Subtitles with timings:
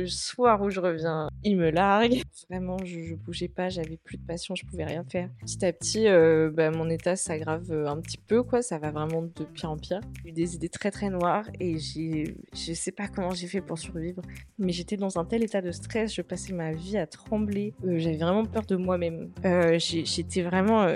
[0.00, 2.22] le soir où je reviens, il me largue.
[2.48, 5.28] Vraiment, je, je bougeais pas, j'avais plus de passion, je pouvais rien faire.
[5.40, 8.62] Petit à petit, euh, bah, mon état s'aggrave euh, un petit peu, quoi.
[8.62, 10.00] Ça va vraiment de pire en pire.
[10.22, 13.60] J'ai eu des idées très très noires et j'ai, je sais pas comment j'ai fait
[13.60, 14.22] pour survivre,
[14.58, 17.74] mais j'étais dans un tel état de stress, je passais ma vie à trembler.
[17.84, 19.30] Euh, j'avais vraiment peur de moi-même.
[19.78, 20.86] J'étais vraiment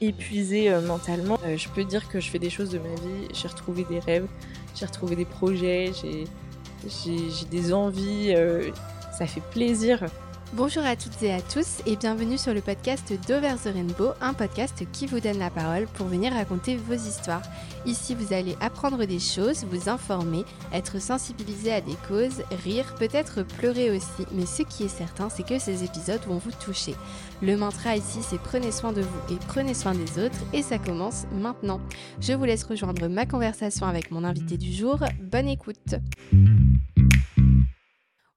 [0.00, 1.38] épuisée mentalement.
[1.44, 3.28] Je peux dire que je fais des choses de ma vie.
[3.34, 4.26] J'ai retrouvé des rêves,
[4.74, 6.24] j'ai retrouvé des projets, j'ai
[6.86, 8.70] j'ai des envies, euh,
[9.12, 10.04] ça fait plaisir.
[10.52, 14.34] Bonjour à toutes et à tous et bienvenue sur le podcast d'Over the Rainbow, un
[14.34, 17.42] podcast qui vous donne la parole pour venir raconter vos histoires.
[17.86, 23.44] Ici, vous allez apprendre des choses, vous informer, être sensibilisé à des causes, rire, peut-être
[23.44, 26.96] pleurer aussi, mais ce qui est certain, c'est que ces épisodes vont vous toucher.
[27.42, 30.78] Le mantra ici, c'est prenez soin de vous et prenez soin des autres et ça
[30.78, 31.80] commence maintenant.
[32.20, 34.98] Je vous laisse rejoindre ma conversation avec mon invité du jour.
[35.22, 35.94] Bonne écoute.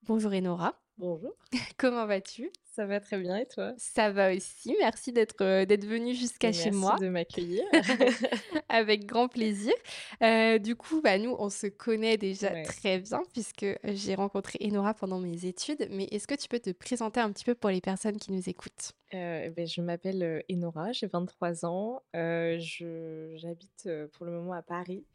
[0.07, 1.33] Bonjour Enora, Bonjour,
[1.77, 2.51] comment vas-tu?
[2.75, 3.73] Ça va très bien et toi?
[3.77, 6.97] Ça va aussi, merci d'être euh, d'être venu jusqu'à chez Merci moi.
[6.99, 7.63] de m'accueillir.
[8.69, 9.73] Avec grand plaisir.
[10.21, 12.63] Euh, du coup, bah, nous, on se connaît déjà Ouais.
[12.63, 15.87] très bien puisque j'ai rencontré Enora pendant mes études.
[15.91, 18.49] Mais est-ce que tu peux te présenter un petit peu pour les personnes qui nous
[18.49, 18.93] écoutent?
[19.13, 22.01] Euh, ben, je m'appelle Enora, j'ai 23 ans.
[22.13, 25.05] Je- J'habite pour le moment à Paris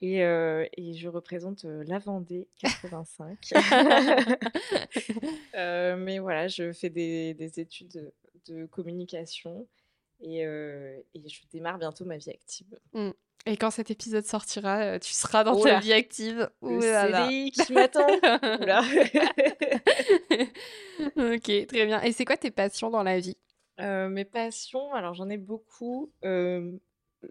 [0.00, 3.38] et, euh, et je représente euh, la Vendée 85.
[5.54, 8.12] Euh, mais voilà, je fais des, des études
[8.46, 9.66] de communication
[10.20, 12.78] et, et je démarre bientôt ma vie active.
[13.46, 16.48] Et quand cet épisode sortira, tu seras dans Oh ta vie active?
[16.62, 16.80] Le.
[16.80, 18.06] CDI qui m'attend.
[21.16, 22.00] Ok, très bien.
[22.02, 23.36] Et c'est quoi tes passions dans la vie?
[23.78, 26.12] Mes passions, alors j'en ai beaucoup.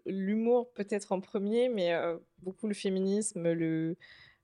[0.06, 3.96] L'humour peut-être en premier, mais euh, beaucoup le féminisme, le,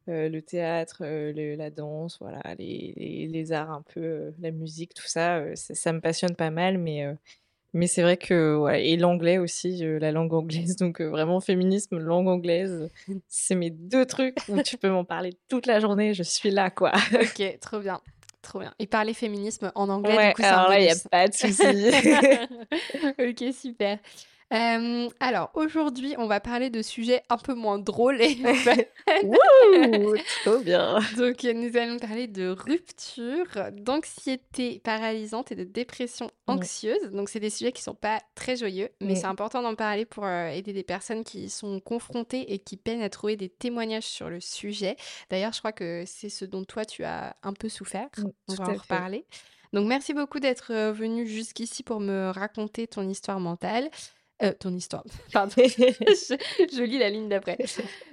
[0.10, 4.52] euh, le théâtre, euh, le- la danse, voilà, les, les- les arts un peu, la
[4.52, 7.06] musique, tout ça, ça, me passionne pas mal, mais,
[7.74, 12.28] mais c'est vrai que, ouais, et l'anglais aussi, la langue anglaise, donc vraiment féminisme, langue
[12.28, 12.90] anglaise,
[13.28, 16.70] c'est mes deux trucs où tu peux m'en parler toute la journée, je suis là,
[16.70, 16.92] quoi.
[17.22, 18.02] Ok, trop bien.
[18.42, 18.74] Trop bien.
[18.78, 21.30] Et parler féminisme en anglais, Ouais, du coup, un alors là, il n'y a pas
[21.30, 21.66] de souci.
[23.20, 24.00] ok, super.
[24.54, 28.22] Euh, alors aujourd'hui, on va parler de sujets un peu moins drôles.
[28.22, 28.38] et.
[29.24, 31.00] Wouh, trop bien.
[31.18, 37.12] Donc, nous allons parler de rupture, d'anxiété paralysante et de dépression anxieuse.
[37.12, 40.26] Donc, c'est des sujets qui sont pas très joyeux, mais c'est important d'en parler pour
[40.26, 44.30] euh, aider des personnes qui sont confrontées et qui peinent à trouver des témoignages sur
[44.30, 44.96] le sujet.
[45.30, 48.09] D'ailleurs, je crois que c'est ce dont toi tu as un peu souffert.
[48.18, 48.78] Mm, On va en fait.
[48.78, 49.26] reparler.
[49.74, 53.90] Donc, merci beaucoup d'être euh, venu jusqu'ici pour me raconter ton histoire mentale.
[54.44, 55.54] Euh, ton histoire, pardon.
[55.58, 56.36] je,
[56.76, 57.58] je lis la ligne d'après.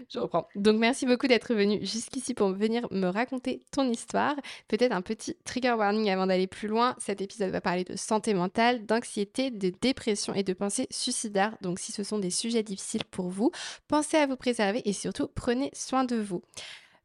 [0.09, 0.47] Je reprends.
[0.55, 4.37] Donc, merci beaucoup d'être venu jusqu'ici pour venir me raconter ton histoire.
[4.69, 6.95] Peut-être un petit trigger warning avant d'aller plus loin.
[6.99, 11.57] Cet épisode va parler de santé mentale, d'anxiété, de dépression et de pensée suicidaire.
[11.63, 13.51] Donc, si ce sont des sujets difficiles pour vous,
[13.89, 16.43] pensez à vous préserver et surtout prenez soin de vous.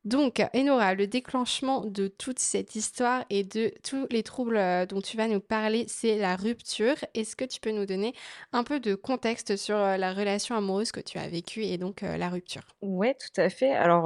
[0.06, 5.02] Donc, Enora, le déclenchement de toute cette histoire et de tous les troubles euh, dont
[5.02, 6.96] tu vas nous parler, c'est la rupture.
[7.16, 8.14] Est-ce que tu peux nous donner
[8.54, 12.04] un peu de contexte sur euh, la relation amoureuse que tu as vécue et donc
[12.04, 12.62] euh, la rupture?
[12.84, 13.72] Ouais, tout à fait.
[13.72, 14.06] Alors,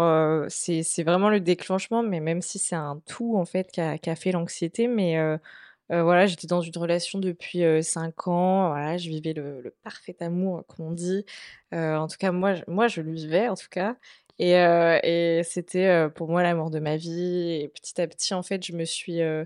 [0.50, 4.32] c'est, vraiment le déclenchement, mais même si c'est un tout, en fait, qui a, fait
[4.32, 4.88] l'anxiété.
[4.88, 5.18] Mais
[5.90, 8.70] voilà, j'étais dans une relation depuis euh, cinq ans.
[8.70, 11.26] Voilà, je vivais le, parfait amour, comme on dit.
[11.74, 13.96] En tout cas, moi, moi, je le vivais, en tout cas.
[14.40, 17.62] Et, euh, et c'était euh, pour moi l'amour de ma vie.
[17.64, 19.46] Et petit à petit, en fait, je me suis, euh,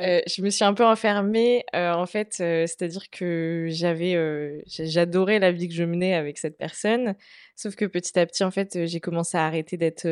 [0.00, 1.64] je me suis un peu enfermée.
[1.76, 6.58] euh, en fait, euh, c'est-à-dire que j'avais, j'adorais la vie que je menais avec cette
[6.58, 7.14] personne.
[7.56, 10.06] Sauf que petit à petit, en fait, j'ai commencé à arrêter d'être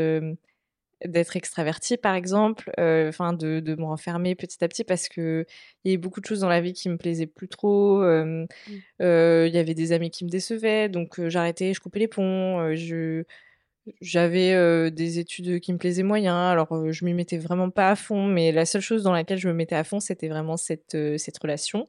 [1.06, 5.46] d'être extravertie, par exemple, enfin de, de me renfermer petit à petit parce que
[5.84, 8.02] il y avait beaucoup de choses dans la vie qui me plaisaient plus trop.
[8.02, 8.76] euh, Mm.
[9.02, 12.74] euh, Il y avait des amis qui me décevaient, donc j'arrêtais, je coupais les ponts.
[12.74, 13.24] je
[14.00, 17.90] j'avais euh, des études qui me plaisaient moyen, alors euh, je m'y mettais vraiment pas
[17.90, 20.56] à fond, mais la seule chose dans laquelle je me mettais à fond, c'était vraiment
[20.56, 21.86] cette, euh, cette relation.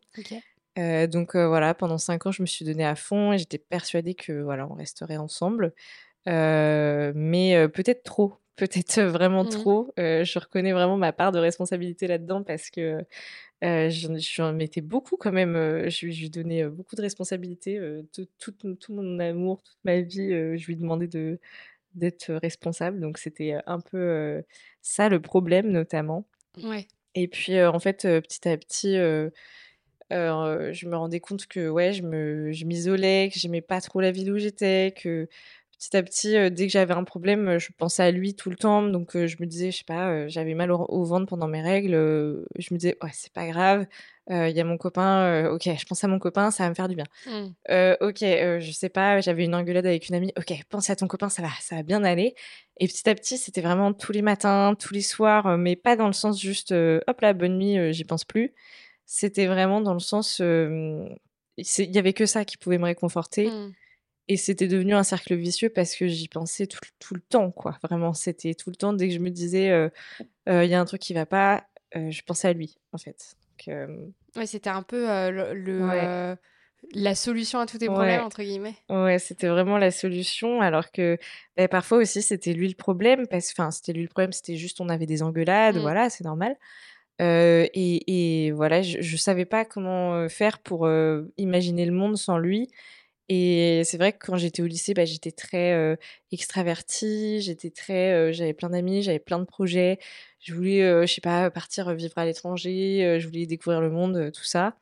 [0.80, 4.16] Euh, donc voilà, pendant cinq ans, je me suis donnée à fond et j'étais persuadée
[4.16, 5.74] que voilà, on resterait ensemble.
[7.16, 9.50] Mais peut-être trop, peut-être vraiment Mhm.
[9.50, 9.94] trop.
[9.98, 13.04] Je reconnais vraiment ma part de responsabilité là-dedans parce que
[13.64, 15.56] euh, j'en j'en mettais beaucoup quand même.
[15.56, 17.80] euh, je, lui- je lui donnais euh, beaucoup de responsabilités.
[18.14, 21.40] tout, tout, tout mon amour, toute ma vie, je lui demandais de
[21.96, 23.00] d'être responsable.
[23.00, 24.44] Donc c'était un peu
[24.82, 26.26] ça le problème notamment.
[26.64, 26.88] Ouais.
[27.16, 29.30] Et puis en fait, petit à petit, euh,
[30.12, 34.12] je me rendais compte que ouais, je me, je m'isolais, que j'aimais pas trop la
[34.12, 35.28] ville où j'étais, que
[35.78, 38.84] petit à petit, dès que j'avais un problème, je pensais à lui tout le temps.
[38.84, 41.94] Donc je me disais, je sais pas, j'avais mal au au ventre pendant mes règles,
[42.58, 43.86] je me disais: «Ouais, c'est pas grave,
[44.32, 46.88] il y a mon copain, OK, je pense à mon copain, ça va me faire
[46.88, 47.06] du bien».
[47.28, 47.48] Mmh.
[47.70, 51.08] Heu, OK, je sais pas, j'avais une engueulade avec une amie, OK, pense à ton
[51.08, 52.36] copain, ça va ça va bien aller
[52.80, 56.08] et petit à petit, c'était vraiment tous les matins, tous les soirs, mais pas dans
[56.08, 58.54] le sens juste, «Hop là, bonne nuit, j'y pense plus».
[59.06, 61.16] C'était vraiment dans le sens, il
[61.58, 63.72] y avait que ça qui pouvait me réconforter Mmh.
[64.30, 67.78] et c'était devenu un cercle vicieux parce que j'y pensais tout tout le temps, quoi.
[67.84, 69.90] Vraiment, c'était tout le temps dès que je me disais,
[70.48, 73.36] il y a un truc qui va pas, je pensais à lui, en fait.
[73.68, 76.08] Donc Ouais, c'était un peu, le Ouais.
[76.10, 76.38] le,
[76.94, 77.96] «la solution à tous tes Ouais.
[77.96, 78.76] problèmes» entre guillemets?
[78.90, 81.18] Ouais, c'était vraiment la solution alors que,
[81.58, 84.90] beh, parfois aussi c'était lui le problème enfin, c'était lui le problème, c'était juste on
[84.90, 85.82] avait des engueulades, Mmh.
[85.82, 86.58] voilà, c'est normal.
[87.20, 90.90] Et et voilà, je je savais pas comment, faire pour,
[91.38, 92.70] imaginer le monde sans lui
[93.30, 95.98] et c'est vrai que quand j'étais au lycée, bah, j'étais très,
[96.32, 100.00] extravertie, j'étais très, j'avais plein d'amis, j'avais plein de projets.
[100.40, 104.44] Je voulais, je sais pas, partir vivre à l'étranger, je voulais découvrir le monde, tout
[104.44, 104.76] ça.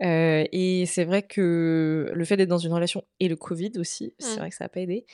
[0.00, 4.36] Et c'est vrai que le fait d'être dans une relation et le covid aussi, c'est
[4.36, 4.38] Mmh.
[4.38, 5.06] vrai que ça a pas aidé,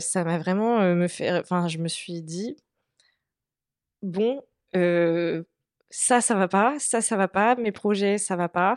[0.00, 2.56] ça m'a vraiment, me fait enfin, je me suis dit
[4.02, 4.42] «Bon,
[5.90, 8.74] ça, ça va pas, ça, ça va pas, mes projets, ça va pas.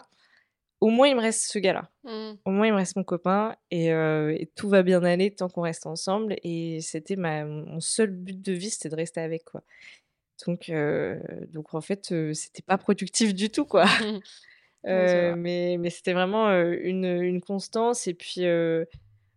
[0.84, 1.90] Au moins, il me reste ce gars-là.
[2.04, 2.34] Mmh.
[2.44, 5.48] Au moins, il me reste mon copain et heu et tout va bien aller tant
[5.48, 9.46] qu'on reste ensemble» et c'était ma mon seul but de vie, c'était de rester avec,
[9.46, 9.64] quoi.
[10.46, 11.22] Donc heu,
[11.54, 13.86] donc en fait, c'était pas productif du tout, quoi.
[14.84, 15.38] Vois.
[15.38, 18.42] mais mais c'était vraiment, une, une constance et puis,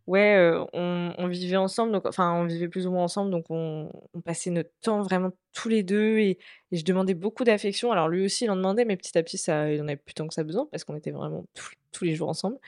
[0.07, 3.91] ouais, on on vivait ensemble donc enfin, on vivait plus ou moins ensemble donc on
[4.15, 6.39] on passait notre temps vraiment tous les 2 et
[6.73, 7.93] et je demandais beaucoup d'affection.
[7.93, 10.15] Alors lui aussi, il en demandait mais petit à petit, ça il en avait plus
[10.15, 12.59] tant que ça besoin parce qu'on était vraiment tous tous les jours ensemble.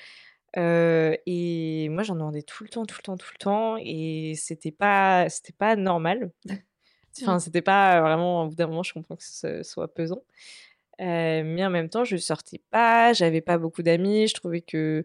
[0.57, 4.73] Et moi, j'en demandais tout le temps, tout le temps, tout le temps et c'était
[4.73, 6.31] pas c'était pas normal.
[7.21, 7.25] Mmh.
[7.25, 10.23] Enfin, c'était pas vraiment au bout d'un moment, je comprends que ce soit pesant.
[11.01, 14.27] Heu, mais en même temps, je sortais pas, j'avais pas beaucoup d'amis.
[14.29, 15.05] Je trouvais que,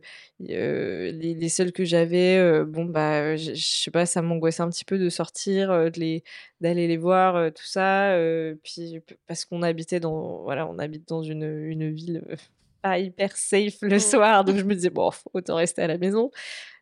[0.50, 4.70] heu, les les seuls que j'avais, heu, bon, bah, je sais pas, ça m'angoissait un
[4.70, 6.24] petit peu de sortir, de les
[6.62, 8.16] d'aller les voir, tout ça,
[8.64, 12.24] puis parce qu'on habitait dans voilà, on habite dans une, une ville,
[12.82, 14.00] pas hyper safe le Mmh.
[14.00, 16.32] soir, donc je me disais: «Bon, autant rester à la maison».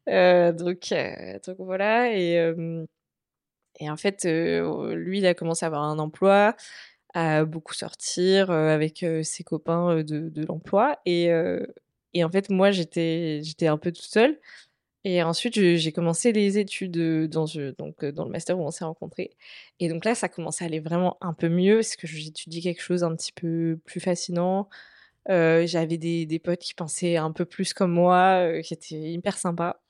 [0.07, 0.93] Donc
[1.45, 2.37] donc voilà et
[3.79, 6.55] et en fait, lui, il a commencé à avoir un emploi,
[7.13, 11.29] à beaucoup sortir, avec, ses copains, de l'emploi et
[12.13, 14.39] et en fait, moi, j'étais un peu toute seule
[15.03, 17.45] et ensuite j'ai commencé les études, dans
[17.77, 19.31] donc dans le master où on s'est rencontrés
[19.79, 22.81] et donc là, ça commençait à aller vraiment un peu mieux parce que j'étudiais quelque
[22.81, 24.69] chose un petit peu plus fascinant.
[25.27, 29.81] J'avais des des potes qui pensaient un peu plus comme moi, qui étaient hyper sympas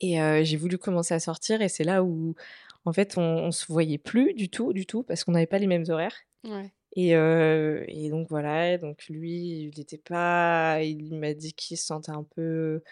[0.00, 2.34] et j'ai voulu commencer à sortir et c'est là où,
[2.84, 5.58] en fait, on on se voyait plus du tout, du tout parce qu'on n'avait pas
[5.58, 6.74] les mêmes horaires Ouais.
[6.96, 11.86] et heu et donc voilà, donc lui, il était pas il m'a dit qu'il se
[11.86, 12.82] sentait un peu,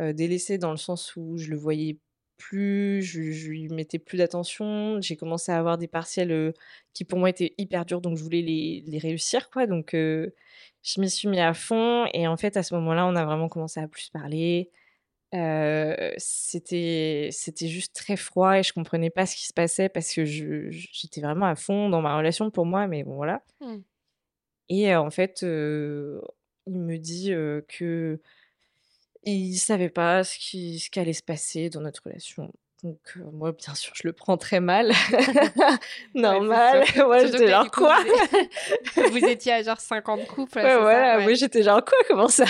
[0.00, 1.98] heu, délaissé dans le sens où je le voyais
[2.38, 5.00] plus, je je lui mettais plus d'attention.
[5.02, 6.54] J'ai commencé à avoir des partiels,
[6.94, 9.94] qui pour moi étaient hyper durs, donc je voulais les les réussir, quoi, donc
[10.82, 13.48] je m'y suis mis à fond et en fait, à ce moment-là, on a vraiment
[13.48, 14.70] commencé à plus parler.
[16.18, 20.24] C'était c'était juste très froid et je comprenais pas ce qui se passait parce que
[20.24, 23.82] j'étais vraiment à fond dans ma relation pour moi, mais bon, voilà Mmh.
[24.68, 27.64] et en fait, il me dit, heu,
[29.24, 32.52] qu'il savait pas ce qui ce qui allait se passer dans notre relation.
[32.84, 34.92] Donc heu, moi, bien sûr, je le prends très mal.
[35.10, 35.80] Ouais.
[36.14, 37.96] Normal, moi, Surtout que j'étais genre: coup, «Quoi?»
[39.10, 41.34] vous étiez à genre 5 ans de couple, Ouais, voilà, moi, Ouais.
[41.34, 41.98] j'étais genre: «Quoi?
[42.06, 42.44] Comment ça?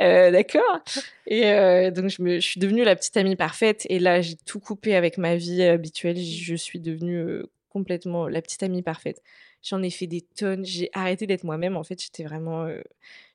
[0.00, 0.80] Heu, d'accord»
[1.26, 4.36] et heu, donc je me je suis devenue la petite amie parfaite et là, j'ai
[4.36, 6.16] tout coupé avec ma vie habituelle.
[6.18, 9.22] Je suis devenue, heu, complètement la petite amie parfaite.
[9.62, 12.82] J'en ai fait des tonnes, j'ai arrêté d'être moi-même, en fait, j'étais vraiment, heu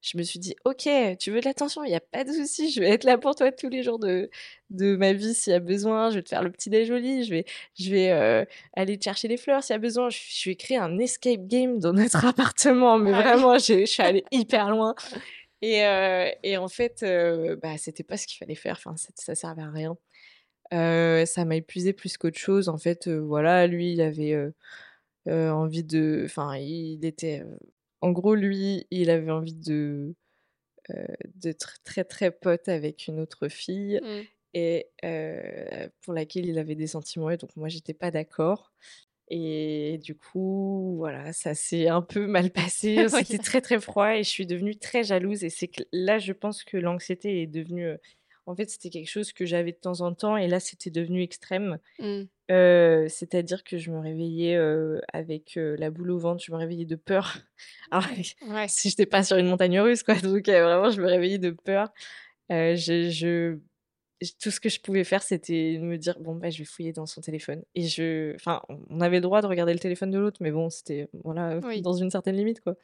[0.01, 0.88] je me suis dit: «OK,
[1.20, 1.84] tu veux de l'attention?
[1.84, 4.00] Il y a pas de souci, je vais être là pour toi tous les jours
[4.00, 4.30] de
[4.72, 6.10] de ma vie s'il y a besoin.
[6.12, 7.46] Je vais te faire le petit déj au lit, je vais
[7.80, 10.10] je vais, heu, aller te chercher des fleurs s'il y a besoin».
[10.10, 14.04] Je je ai créé un escape game dans notre appartement, mais vraiment, j'ai je suis
[14.04, 14.96] allée hyper loin
[15.62, 17.04] et heu et en fait,
[17.62, 19.98] bah, c'était pas ce qu'il fallait faire, enfin, ça ça servait à rien.
[20.72, 24.36] Ça m'a épuisée plus qu'autre chose, en fait, voilà, lui, il avait,
[25.27, 27.43] envie de enfin, il était,
[28.01, 30.15] en gros, lui, il avait envie de,
[31.84, 34.22] très, très pote avec une autre fille Mmh.
[34.53, 34.88] et
[36.01, 38.72] pour laquelle il avait des sentiments et donc moi, j'étais pas d'accord
[39.27, 43.07] et du coup, voilà, ça s'est un peu mal passé.
[43.10, 46.63] C'était très, très froid et je suis devenue très jalouse et c'est là, je pense
[46.63, 47.89] que l'anxiété est devenue,
[48.46, 51.22] En fait, c'était quelque chose que j'avais de temps en temps et là, c'était devenu
[51.24, 51.80] extrême.
[52.00, 52.24] Mmh.
[53.08, 54.56] C'est-à-dire que je me réveillais,
[55.14, 57.38] avec, la boule au ventre, je me réveillais de peur.
[57.92, 58.06] Alors
[58.50, 58.68] Ouais.
[58.68, 61.90] si j'étais pas sur une montagne russe quoi, donc vraiment je me réveillais de peur.
[62.50, 63.58] Je je
[64.42, 67.06] tout ce que je pouvais faire, c'était me dire: «Bon, bah, je vais fouiller dans
[67.06, 70.20] son téléphone» et je enfin, on on avait le droit de regarder le téléphone de
[70.20, 71.82] l'autre, mais bon, c'était voilà, Oui.
[71.82, 72.75] dans une certaine limite, quoi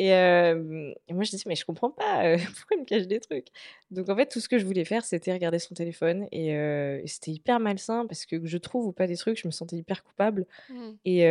[0.00, 3.48] et moi je disais: «Mais je comprends pas, heu, pourquoi il me cache des trucs?»
[3.90, 7.32] donc en fait, tout ce que je voulais faire, c'était regarder son téléphone et c'était
[7.32, 10.46] hyper malsain parce que je trouve ou pas des trucs, je me sentais hyper coupable
[10.70, 10.90] Mmh.
[11.04, 11.22] et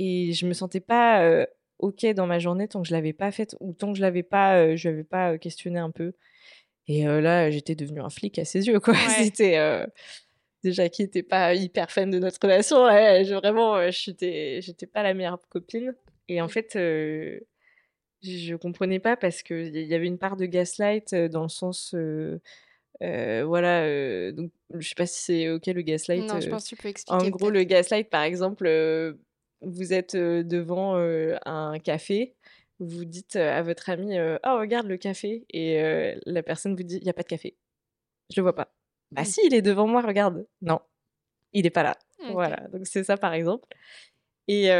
[0.00, 1.46] et je me sentais pas,
[1.78, 4.22] OK dans ma journée tant que je l'avais pas faite ou tant que je l'avais
[4.22, 6.12] pas, je lui avais pas, questionné un peu
[6.86, 8.94] et là, j'étais devenue un flic à ses yeux, quoi.
[9.18, 9.24] Ouais.
[9.24, 9.86] C'était,
[10.64, 15.14] déjà qu'il était pas hyper fan de notre relation, ouais, je vraiment, j'étais pas la
[15.14, 15.94] meilleure copine
[16.28, 16.50] et en Mmh.
[16.50, 17.46] fait, heu,
[18.22, 21.94] je comprenais pas parce qu'il y avait une part de gaslight, dans le sens,
[23.00, 26.68] voilà, heu, donc je sais pas si c'est OK le gaslight, Non, je pense que
[26.70, 28.68] tu peux en expliquer gros, le gaslight, par exemple,
[29.62, 30.96] vous êtes, devant,
[31.46, 32.36] un café,
[32.80, 36.98] vous dites, à votre ami, heu: «Oh regarde le café» et la personne vous dit:
[36.98, 37.56] «Il y a pas de café,
[38.30, 38.74] je le vois pas».
[39.12, 39.32] «Bah Mmh.
[39.32, 40.46] si, il est devant moi, regarde».
[40.62, 40.80] «Non,
[41.54, 41.98] il est pas là».
[42.20, 42.28] OK.
[42.28, 43.68] Voilà, donc c'est ça, par exemple
[44.48, 44.70] et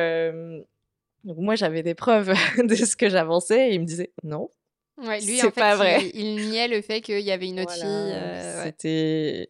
[1.25, 2.33] donc moi, j'avais des preuves
[2.65, 4.51] de ce que j'avançais et il me disait: «Non,
[4.99, 6.01] Ouais, lui, en c'est pas fait, vrai».
[6.11, 8.75] il il niait le fait qu'il y avait une autre fille, ouais.
[8.75, 9.49] c'était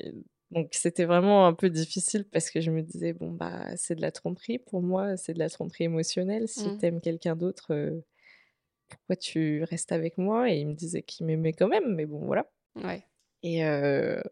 [0.50, 4.00] donc c'était vraiment un peu difficile parce que je me disais: «Bon, bah, c'est de
[4.00, 6.48] la tromperie pour moi, c'est de la tromperie émotionnelle.
[6.48, 6.78] Si Mmh.
[6.78, 8.02] tu aimes quelqu'un d'autre, heu,
[8.88, 12.26] pourquoi tu restes avec moi?» et il me disait qu'il m'aimait quand même, mais bon,
[12.26, 13.06] voilà Ouais.
[13.42, 14.22] et heu,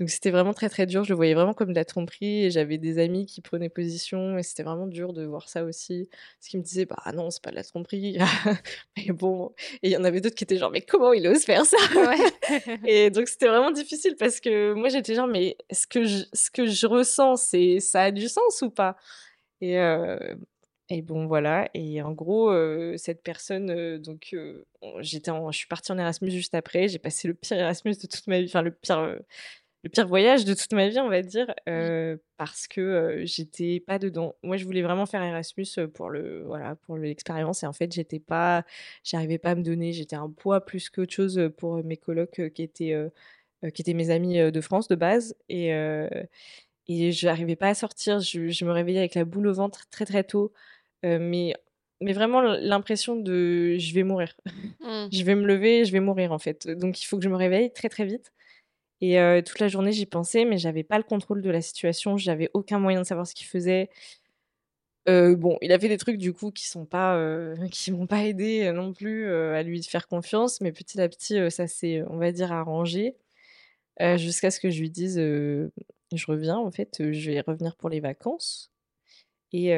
[0.00, 1.04] donc c'était vraiment très, très dur.
[1.04, 4.36] Je le voyais vraiment comme de la tromperie et j'avais des amis qui prenaient position
[4.38, 6.08] et c'était vraiment dur de voir ça aussi.
[6.38, 8.18] Parce qu'ils me disaient: «Bah non, c'est pas de la tromperie».
[8.96, 11.44] Mais bon et il y en avait d'autres qui étaient genre: «Mais comment il ose
[11.44, 12.78] faire ça?» Ouais.
[12.84, 16.50] et donc c'était vraiment difficile parce que moi, j'étais genre: «Mais ce que je ce
[16.50, 18.96] que je ressens, c'est ça a du sens ou pas?»
[19.60, 20.18] et heu
[20.90, 24.36] et bon, voilà et en gros, heu, cette personne, heu, donc
[25.00, 26.88] j'étais en je suis partie en Erasmus juste après.
[26.88, 29.18] J'ai passé le pire Erasmus de toute ma vie, enfin le pire,
[29.84, 33.80] le pire voyage de toute ma vie, on va dire, heu, parce que, heu, j'étais
[33.86, 34.34] pas dedans.
[34.42, 37.92] Moi, je voulais vraiment faire Erasmus, heu, pour le voilà, pour l'expérience et en fait,
[37.92, 38.64] j'étais pas
[39.04, 39.92] j'arrivais pas à me donner.
[39.92, 42.96] J'étais un poids plus qu'autre chose, pour, mes colocs, qui étaient,
[43.74, 46.08] qui étaient mes amis, de France de base et heu
[46.88, 48.20] et j'arrivais pas à sortir.
[48.20, 50.52] Je je me réveillais avec la boule au ventre très, très tôt,
[51.02, 51.54] mais
[52.00, 54.34] mais vraiment l'impression de: «Je vais mourir.
[54.80, 55.08] Mmh.
[55.12, 56.68] Je vais me lever, je vais mourir, en fait».
[56.68, 58.32] Donc il faut que je me réveille très, très vite
[59.00, 62.16] et toute la journée, j'y pensais, mais j'avais pas le contrôle de la situation.
[62.16, 63.90] J'avais aucun moyen de savoir ce qu'il faisait.
[65.06, 67.18] Bon, il a fait des trucs du coup qui sont pas,
[67.70, 71.38] qui m'ont pas aidée, heu, non plus, à lui faire confiance, mais petit à petit,
[71.50, 73.16] ça s'est, on va dire, arrangé,
[74.16, 78.00] jusqu'à ce que je lui dise, «Je reviens, en fait, je vais revenir pour les
[78.00, 78.72] vacances»
[79.52, 79.72] et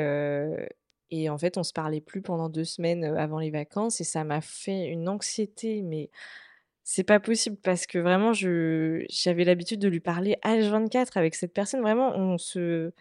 [1.10, 4.24] et en fait, on se parlait plus pendant 2 semaines, avant les vacances et ça
[4.24, 6.10] m'a fait une anxiété, mais
[6.88, 11.52] c'est pas possible parce que vraiment je j'avais l'habitude de lui parler H24 avec cette
[11.52, 11.80] personne.
[11.82, 12.92] Vraiment, on se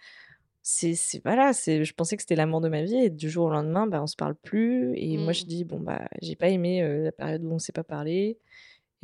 [0.63, 3.45] c'est c'est voilà, c'est je pensais que c'était l'amour de ma vie et du jour
[3.47, 5.47] au lendemain, bah, on se parle plus et moi je Mmh.
[5.47, 8.39] dis: «Bon, bah, j'ai pas aimé, heu, la période où on s'est pas parlé»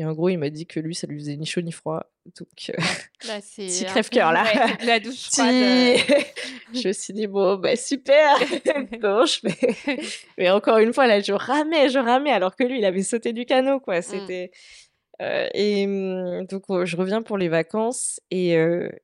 [0.01, 2.12] et en gros, il m'a dit que lui, ça lui faisait ni chaud ni froid.
[2.25, 2.74] Donc heu,
[3.27, 6.12] Là, petit c'est peu crève-cœur là, ouais, la douche froide, petit.
[6.12, 6.17] Heu
[6.74, 8.36] je me suis dit: «Bon, bah, super,
[9.41, 10.00] fais?»
[10.39, 13.31] mais encore une fois, là, je ramais, je ramais alors que lui, il avait sauté
[13.31, 14.00] du canot, quoi.
[14.00, 14.01] Mmh.
[14.01, 14.51] C'était,
[15.22, 18.20] heu et mmh, donc heu, je reviens pour les vacances.
[18.31, 18.53] Et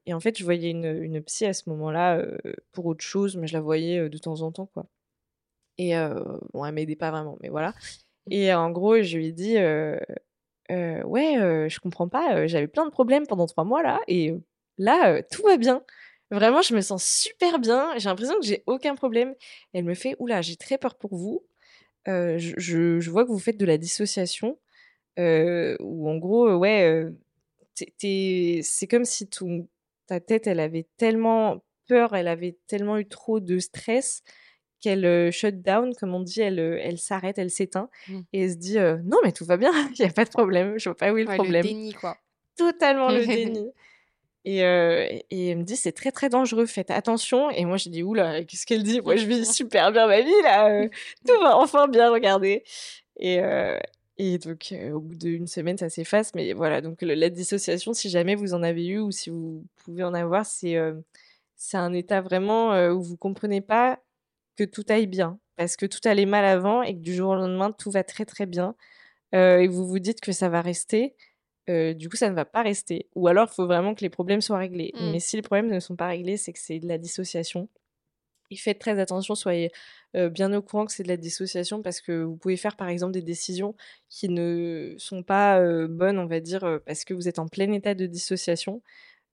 [0.08, 2.26] et en fait, je voyais une, une psy à ce moment-là,
[2.72, 4.88] pour autre chose, mais je la voyais, de temps en temps, quoi.
[5.78, 5.94] Et
[6.56, 7.76] bon, elle m'aidait pas vraiment, mais voilà.
[8.32, 9.58] Et en gros, je lui ai dit,
[10.70, 11.36] «Ouais,
[11.70, 14.34] je comprends pas, j'avais plein de problèmes pendant 3 mois là et
[14.78, 15.84] là, tout va bien.
[16.32, 19.34] Vraiment, je me sens super bien, j'ai l'impression que j'ai aucun problème».
[19.74, 21.46] Elle me fait: «Ouh là, j'ai très peur pour vous,
[22.08, 24.60] je vois que vous faites de la dissociation,
[25.20, 27.06] où en gros, ouais,
[27.76, 29.30] c'est comme si
[30.08, 34.24] ta tête, elle avait tellement peur, elle avait tellement eu trop de stress
[34.80, 38.20] qu'elle, shut down comme on dit, elle, elle s'arrête, elle s'éteint Mmh.
[38.34, 40.78] et elle se dit, "Non mais tout va bien, il y a pas de problème,
[40.78, 41.64] je vois pas où est le Ouais, le problème".
[41.66, 42.18] déni, quoi.
[42.58, 43.72] Totalement le déni
[44.46, 44.60] et
[45.32, 48.14] et elle me dit: «C'est très, très dangereux, faites attention» et moi je dis: «Ouh
[48.14, 49.02] là, qu'est-ce qu'elle dit?
[49.02, 50.86] Moi je vis super bien ma vie là,
[51.28, 52.64] tout va enfin bien, regardez»
[53.20, 53.40] et
[54.20, 58.10] et donc au bout d'1 semaine, ça s'efface mais voilà, donc le la dissociation, si
[58.10, 60.76] jamais vous en avez eu ou si vous pouvez en avoir, c'est,
[61.56, 64.00] c'est un état vraiment, où vous comprenez pas
[64.58, 65.40] que tout aille bien.
[65.56, 68.26] Parce que tout allait mal avant et que du jour au lendemain, tout va très,
[68.26, 68.76] très bien,
[69.34, 71.16] heu et vous vous dites que ça va rester,
[71.68, 73.08] du coup, ça ne va pas rester.
[73.16, 74.94] Ou alors, il faut vraiment que les problèmes soient réglés.
[74.94, 75.12] Mmh.
[75.12, 77.70] Mais si les problèmes ne sont pas réglés, c'est que c'est de la dissociation.
[78.52, 79.72] Et faites très attention, soyez
[80.14, 83.14] bien au courant que c'est de la dissociation parce que vous pouvez faire par exemple
[83.14, 83.76] des décisions
[84.10, 87.96] qui ne sont pas bonnes, on va dire, parce que vous êtes en plein état
[87.96, 88.84] de dissociation.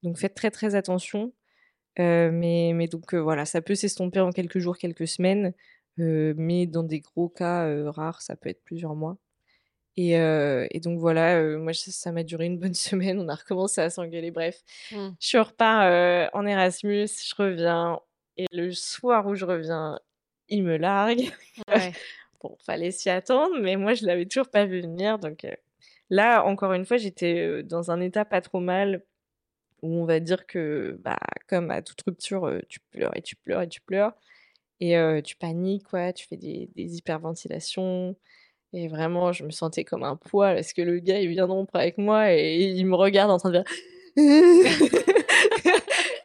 [0.03, 1.33] Donc faites très très attention.
[1.99, 5.53] Mais, mais donc voilà, ça peut s'estomper en quelques jours, quelques semaines,
[5.97, 9.17] mais dans des gros cas rares, ça peut être plusieurs mois.
[9.97, 13.91] Et, et donc voilà, moi ça m'a duré une bonne semaine, on a recommencé à
[13.91, 14.63] s'engueuler, bref.
[14.93, 15.09] Mmh.
[15.21, 18.01] Je repars en Erasmus, je reviens,
[18.37, 19.99] et le soir où je reviens,
[20.49, 21.31] il me largue.
[21.69, 21.93] Ouais.
[22.43, 25.19] bon, fallait s'y attendre, mais moi, je l'avais toujours pas vu venir.
[25.19, 25.47] Donc
[26.11, 29.05] là, encore une fois, j'étais dans un état pas trop mal,
[29.85, 33.63] où on va dire que, bah, comme à toute rupture, tu pleures et tu pleures
[33.63, 34.15] et tu pleures.
[34.81, 38.17] Et tu paniques, quoi, tu fais des, hyperventilations.
[38.73, 41.53] Et vraiment, je me sentais comme un poids parce que le gars, il vient de
[41.53, 43.65] rompre avec moi et il me regarde en train de dire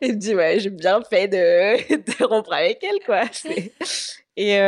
[0.02, 3.24] il me dit ouais j'ai bien fait de, de, rompre avec elle quoi
[4.38, 4.60] et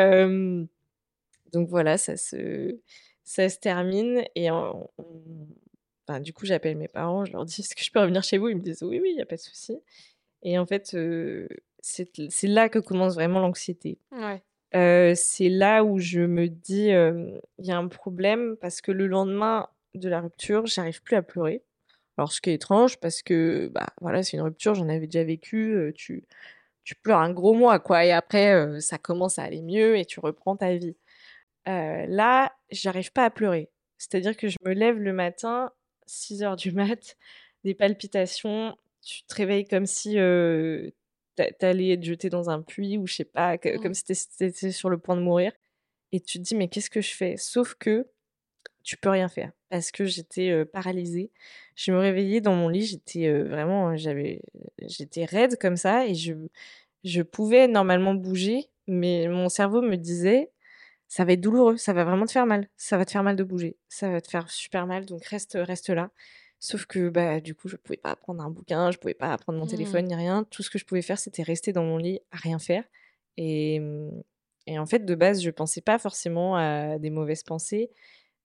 [1.53, 2.79] donc voilà ça se
[3.23, 4.49] ça se termine et
[6.11, 8.37] enfin, du coup j'appelle mes parents je leur dis est-ce que je peux revenir chez
[8.37, 8.49] vous?
[8.49, 9.77] Ils me disent oui oui il y a pas de souci
[10.43, 10.95] et en fait
[11.81, 15.15] c'est là que commence vraiment l'anxiété ouais.
[15.15, 19.67] c'est là où je me dis il y a un problème parce que le lendemain
[19.93, 21.63] de la rupture j'arrive plus à pleurer
[22.17, 25.23] alors, ce qui est étrange, parce que, bah, voilà, c'est une rupture, j'en avais déjà
[25.23, 26.25] vécu, tu,
[26.83, 30.19] tu pleures un gros mois, quoi, et après, ça commence à aller mieux et tu
[30.19, 30.95] reprends ta vie.
[31.65, 33.69] là, j'arrive pas à pleurer.
[33.97, 35.71] C'est-à-dire que je me lève le matin,
[36.11, 37.17] 6 heures du mat,
[37.63, 40.15] des palpitations, tu te réveilles comme si
[41.59, 43.79] t'allais être jeté dans un puits ou je sais pas, mmh.
[43.81, 45.53] comme si t'étais sur le point de mourir.
[46.11, 47.37] Et tu te dis, mais qu'est-ce que je fais?
[47.37, 48.07] Sauf que
[48.83, 51.31] tu peux rien faire parce que j'étais paralysée.
[51.75, 54.41] Je me réveillais dans mon lit, j'étais vraiment, j'avais,
[54.81, 56.33] j'étais raide comme ça et je,
[57.03, 60.51] je pouvais normalement bouger, mais mon cerveau me disait,
[61.11, 63.35] ça va être douloureux, ça va vraiment te faire mal, ça va te faire mal
[63.35, 66.09] de bouger, ça va te faire super mal, donc reste, reste là.
[66.59, 69.59] Sauf que bah du coup, je pouvais pas prendre un bouquin, je pouvais pas prendre
[69.59, 69.69] mon mmh.
[69.69, 70.45] téléphone ni rien.
[70.49, 72.85] Tout ce que je pouvais faire, c'était rester dans mon lit à rien faire.
[73.35, 74.23] Et, mmh,
[74.67, 77.91] et en fait, de base, je pensais pas forcément à des mauvaises pensées.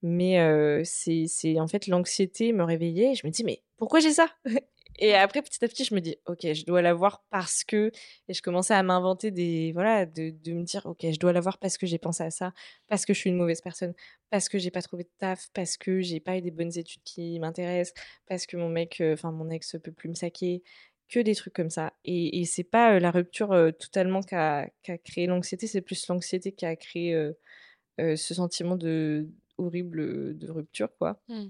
[0.02, 4.26] Mais c'est en fait l'anxiété me réveillait et je me dis: «Mais pourquoi j'ai ça?»
[4.98, 7.90] Et après petit à petit je me dis: «OK, je dois l'avoir parce que»
[8.28, 11.58] et je commençais à m'inventer des voilà, de de me dire: «OK, je dois l'avoir
[11.58, 12.52] parce que j'ai pensé à ça,
[12.88, 13.94] parce que je suis une mauvaise personne,
[14.30, 17.02] parce que j'ai pas trouvé de taf, parce que j'ai pas eu des bonnes études
[17.04, 17.94] qui m'intéressent,
[18.26, 20.62] parce que mon mec, enfin mon ex peut plus me saquer»,
[21.08, 24.90] que des trucs comme ça et et c'est pas, la rupture, totalement qui a qui
[24.92, 27.30] a créé l'anxiété, c'est plus l'anxiété qui a créé,
[27.98, 31.20] ce sentiment de horrible de rupture, quoi.
[31.28, 31.46] Mmh.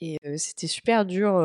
[0.00, 1.38] Et c'était super dur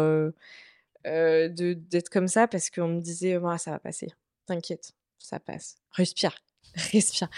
[1.05, 4.07] de d'être comme ça parce qu'on me disait: «Ah, ça va passer,
[4.45, 6.35] t'inquiète, ça passe, respire».
[6.91, 7.29] Respire.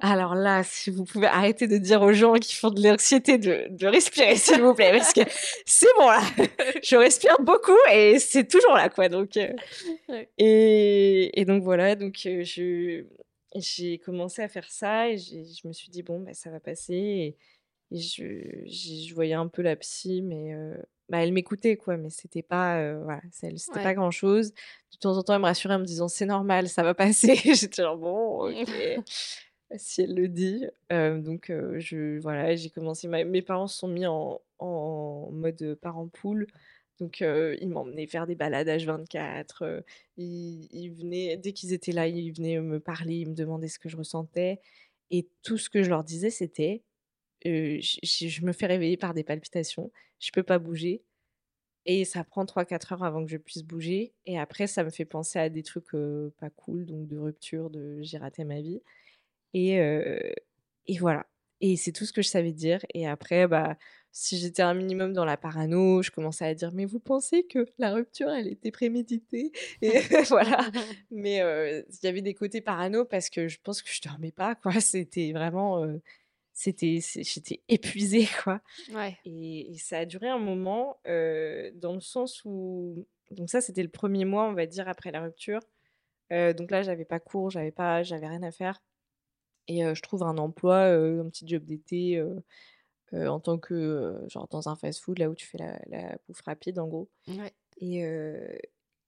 [0.00, 3.66] Alors là, si vous pouvez arrêter de dire aux gens qui font de l'anxiété de,
[3.70, 5.20] de respirer, s'il vous plaît, parce que
[5.64, 6.20] c'est bon là.
[6.82, 9.08] Je respire beaucoup et c'est toujours là, quoi.
[9.08, 13.04] Donc, et, et, donc voilà, donc je
[13.56, 16.94] j'ai commencé à faire ça et je me suis dit bon, bah, ça va passer.
[16.94, 17.36] Et,
[17.92, 18.24] et je,
[18.66, 20.52] je voyais un peu la psy, mais
[21.10, 24.52] bah, elle m'écoutait, quoi, mais c'était pas, voilà, c'était pas grand chose.
[24.92, 27.34] De temps en temps, elle me rassurait en me disant c'est normal, ça va passer.
[27.54, 29.02] J'étais genre bon, ok,
[29.76, 30.66] si elle le dit.
[30.90, 33.08] donc, je, voilà, j'ai commencé.
[33.08, 36.46] mes parents se sont mis en, en mode parent poule.
[37.00, 39.82] Donc, ils m'emmenaient faire des balades H24.
[40.16, 43.78] ils, ils venaient, dès qu'ils étaient là, ils venaient me parler, ils me demandaient ce
[43.80, 44.60] que je ressentais.
[45.10, 46.82] Et tout ce que je leur disais, c'était
[47.44, 51.02] je me fais réveiller par des palpitations, je peux pas bouger
[51.86, 55.04] et ça prend 3-4 heures avant que je puisse bouger et après ça me fait
[55.06, 55.90] penser à des trucs
[56.38, 58.82] pas cool, donc de rupture, de j'ai raté ma vie
[59.54, 59.76] et
[60.86, 61.26] et voilà
[61.62, 63.76] et c'est tout ce que je savais dire et après bah
[64.12, 67.66] si j'étais un minimum dans la parano, je commençais à dire mais vous pensez que
[67.78, 69.52] la rupture elle était préméditée
[69.82, 70.68] et voilà.
[71.10, 74.54] Mais il y avait des côtés parano parce que je pense que je dormais pas
[74.54, 74.80] quoi.
[74.80, 75.84] C'était vraiment
[76.60, 78.60] c'était j'étais épuisée quoi.
[78.92, 79.16] Ouais.
[79.24, 84.26] et, ça a duré un moment dans le sens où donc ça c'était le premier
[84.26, 85.60] mois on va dire après la rupture.
[86.30, 88.82] Donc là j'avais pas cours j'avais pas j'avais rien à faire.
[89.68, 92.22] Et je trouve un emploi un petit job d'été
[93.12, 96.42] en tant que genre dans un fast food là où tu fais la, la bouffe
[96.42, 97.08] rapide en gros.
[97.26, 97.54] Ouais.
[97.78, 98.04] et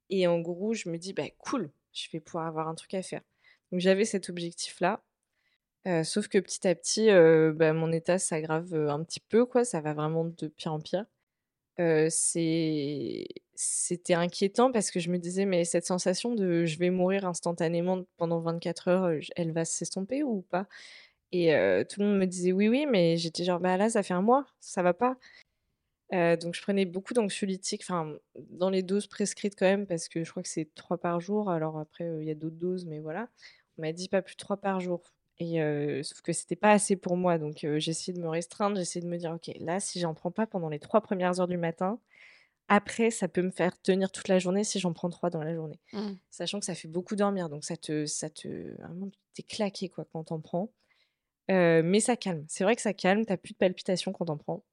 [0.09, 3.03] et en gros je me dis bah cool je vais pouvoir avoir un truc à
[3.03, 3.23] faire.
[3.71, 5.03] Donc j'avais cet objectif là
[6.05, 7.09] sauf que petit à petit,
[7.57, 11.07] bah, mon état s'aggrave, un petit peu quoi, ça va vraiment de pire en pire
[13.55, 18.05] c'était inquiétant parce que je me disais: «Mais cette sensation de je vais mourir instantanément
[18.17, 20.67] pendant 24 heures, elle va s'estomper ou pas?»
[21.33, 21.49] et
[21.91, 24.23] tout le monde me disait: «Oui, oui», mais j'étais genre: «Bah, là, ça fait un
[24.23, 25.17] mois, ça va pas».
[26.13, 28.17] Donc je prenais beaucoup d'anxiolytiques, enfin,
[28.51, 31.51] dans les doses prescrites quand même parce que je crois que c'est 3 par jour.
[31.51, 33.29] Alors après, il y a d'autres doses, mais voilà.
[33.79, 35.13] On m'a dit: «Pas plus de 3 par jour»
[35.43, 38.77] et sauf que c'était pas assez pour moi donc heu, j'ai essayé de me restreindre,
[38.77, 41.41] j'ai essayé de me dire: «OK, là, si j'en prends pas pendant les 3 premières
[41.41, 41.99] heures du matin,
[42.69, 45.55] après ça peut me faire tenir toute la journée si j'en prends 3 dans la
[45.55, 45.79] journée».
[45.93, 46.13] Mmh.
[46.31, 48.49] Sachant que ça fait beaucoup dormir donc ça te ça te
[48.83, 50.71] vraiment tu es claqué quoi quand tu en prends.
[51.49, 52.45] Mais ça calme.
[52.49, 54.65] C'est vrai que ça calme, tu as plus de palpitations quand tu en prends.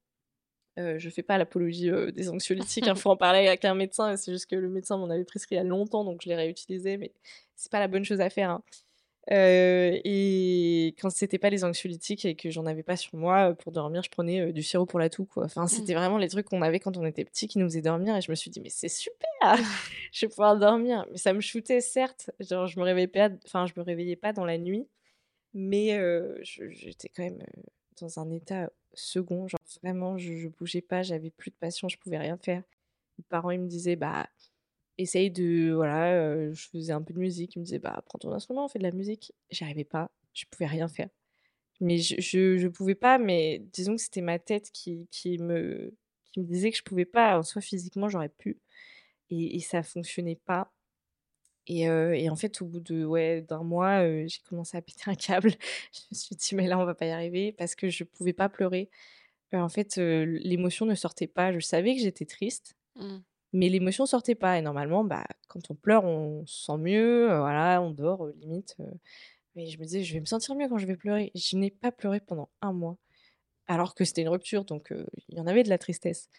[0.77, 4.15] Je fais pas l'apologie, des anxiolytiques, hein, faut en parler avec un médecin.
[4.15, 6.35] C'est juste que le médecin m'en avait prescrit il y a longtemps, donc je l'ai
[6.35, 7.11] réutilisé, mais
[7.55, 8.63] c'est pas la bonne chose à faire, hein.
[9.31, 13.71] Heu et quand c'était pas les anxiolytiques et que j'en avais pas sur moi, pour
[13.71, 15.45] dormir, je prenais, heu, du sirop pour la toux, quoi.
[15.45, 15.67] Enfin, Mmh.
[15.67, 18.21] c'était vraiment les trucs qu'on avait quand on était petit qui nous faisaient dormir et
[18.21, 19.15] je me suis dit: «Mais c'est super!
[20.11, 21.05] Je vais pouvoir dormir».
[21.11, 24.33] Mais ça me shootait certes, genre je me réveillais pas enfin je me réveillais pas
[24.33, 24.87] dans la nuit,
[25.53, 25.91] mais
[26.43, 27.39] je j'étais quand même,
[28.01, 31.97] dans un état second, genre vraiment je je bougeais pas, j'avais plus de passion, je
[31.97, 32.63] pouvais rien faire.
[33.19, 34.27] Mes parents, ils me disaient: «Bah,
[34.99, 38.31] essaye de» voilà, je faisais un peu de musique, ils me disaient: «Bah, prends ton
[38.33, 39.33] instrument, fais de la musique».
[39.51, 41.09] J'y arrivais pas, je pouvais rien faire.
[41.81, 45.95] Mais je je pouvais pas, mais disons que c'était ma tête qui qui me
[46.33, 47.37] qui me disait que je pouvais pas.
[47.39, 48.59] En soi, physiquement, j'aurais pu
[49.31, 50.73] et et ça fonctionnait pas
[51.67, 55.15] et et en fait, au bout de ouais, d'1 mois, j'ai commencé à péter un
[55.15, 55.51] câble.
[55.93, 58.33] Je me suis dit: «Mais là, on va pas y arriver» parce que je pouvais
[58.33, 58.89] pas pleurer.
[59.53, 61.53] En fait, l'émotion ne sortait pas.
[61.53, 63.23] Je savais que j'étais triste, Mmh.
[63.53, 67.81] Mais l'émotion sortait pas et normalement, bah, quand on pleure, on se sent mieux, voilà,
[67.81, 68.77] on dort, heu, limite,
[69.55, 71.31] mais je me disais: «Je vais me sentir mieux quand je vais pleurer».
[71.35, 72.97] Je n'ai pas pleuré pendant un mois,
[73.67, 74.93] alors que c'était une rupture, donc
[75.29, 76.29] il y en avait de la tristesse.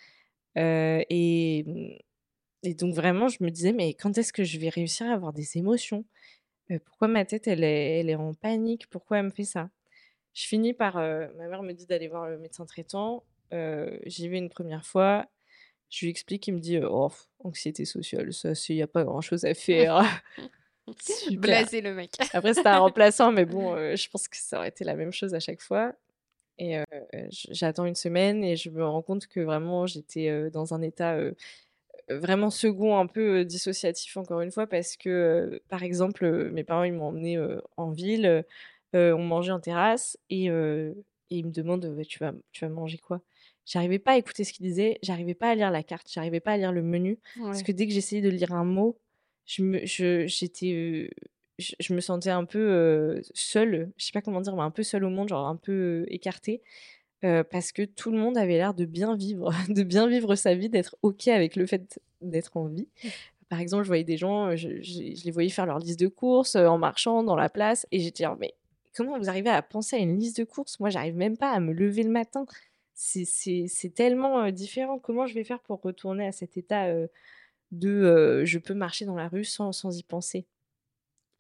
[0.57, 1.99] Et mmh
[2.64, 5.33] et donc vraiment, je me disais: «Mais quand est-ce que je vais réussir à avoir
[5.33, 6.05] des émotions?
[6.87, 8.88] Pourquoi ma tête, elle est en panique?
[8.90, 9.70] Pourquoi elle me fait ça?»
[10.35, 13.25] Je finis par, ma mère me dit d'aller voir le médecin traitant,
[14.07, 15.27] j'y vais une première fois,
[15.90, 19.20] je lui explique, il me dit: «Oh, anxiété sociale, ça il y a pas grand
[19.22, 20.03] chose à faire».
[20.98, 21.68] Super.
[21.68, 22.12] Blasé le mec.
[22.33, 25.12] Après c'était un remplaçant, mais bon, heu, je pense que ça aurait été la même
[25.12, 25.94] chose à chaque fois
[26.59, 26.85] et heu,
[27.31, 31.18] j j'attends une semaine et je me rends compte que vraiment j'étais, dans un état,
[32.11, 36.92] vraiment second, un peu, dissociatif encore une fois parce que, par exemple, mes parents ils
[36.94, 38.44] m'ont emmenée, heu, en ville,
[38.94, 42.98] on mangeait en terrasse et et ils me demandent: «Bah, tu vas tu vas manger
[42.98, 43.22] quoi?»
[43.66, 46.53] J'arrivais pas à écouter ce qu'ils disaient, j'arrivais pas à lire la carte, j'arrivais pas
[46.53, 47.18] à lire le menu
[47.51, 48.99] parce que dès que j'essayais de lire un mot,
[49.46, 51.11] je me je j'étais,
[51.59, 54.70] je je me sentais un peu, heu, seule, je sais pas comment dire, mais un
[54.70, 56.62] peu seule au monde, genre un peu, heu, écartée,
[57.51, 60.68] parce que tout le monde avait l'air de bien vivre, de bien vivre sa vie,
[60.70, 62.88] d'être OK avec le fait d'être en vie.
[63.05, 63.09] Mmh.
[63.49, 66.57] Par exemple, je voyais des gens, je je les voyais faire leur liste de courses,
[66.57, 68.55] en marchant dans la place et j'étais genre: «Mais
[68.94, 70.81] comment vous arrivez à penser à une liste de courses?
[70.81, 72.46] Moi, j'arrive même pas à me lever le matin».
[73.02, 74.98] C'est tellement, différent.
[74.98, 76.86] Comment je vais faire pour retourner à cet état,
[77.72, 80.46] de, je peux marcher dans la rue sans sans y penser?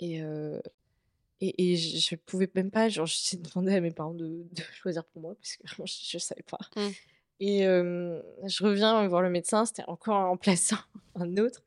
[0.00, 0.20] Et
[1.42, 4.62] et et je je pouvais même pas, genre j'ai demandé à mes parents de de
[4.72, 6.90] choisir pour moi parce que vraiment je je savais pas Mmh.
[7.40, 10.78] et je reviens voir le médecin, c'était encore un remplaçant,
[11.14, 11.62] un autre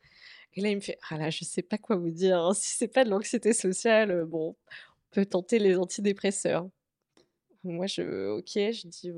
[0.56, 2.76] et là il me fait: «Ah là, je sais pas quoi vous dire, hein, si
[2.78, 4.56] c'est pas de l'anxiété sociale, bon, on
[5.12, 6.68] peut tenter les antidépresseurs».
[7.64, 9.12] Moi je OK, je dis: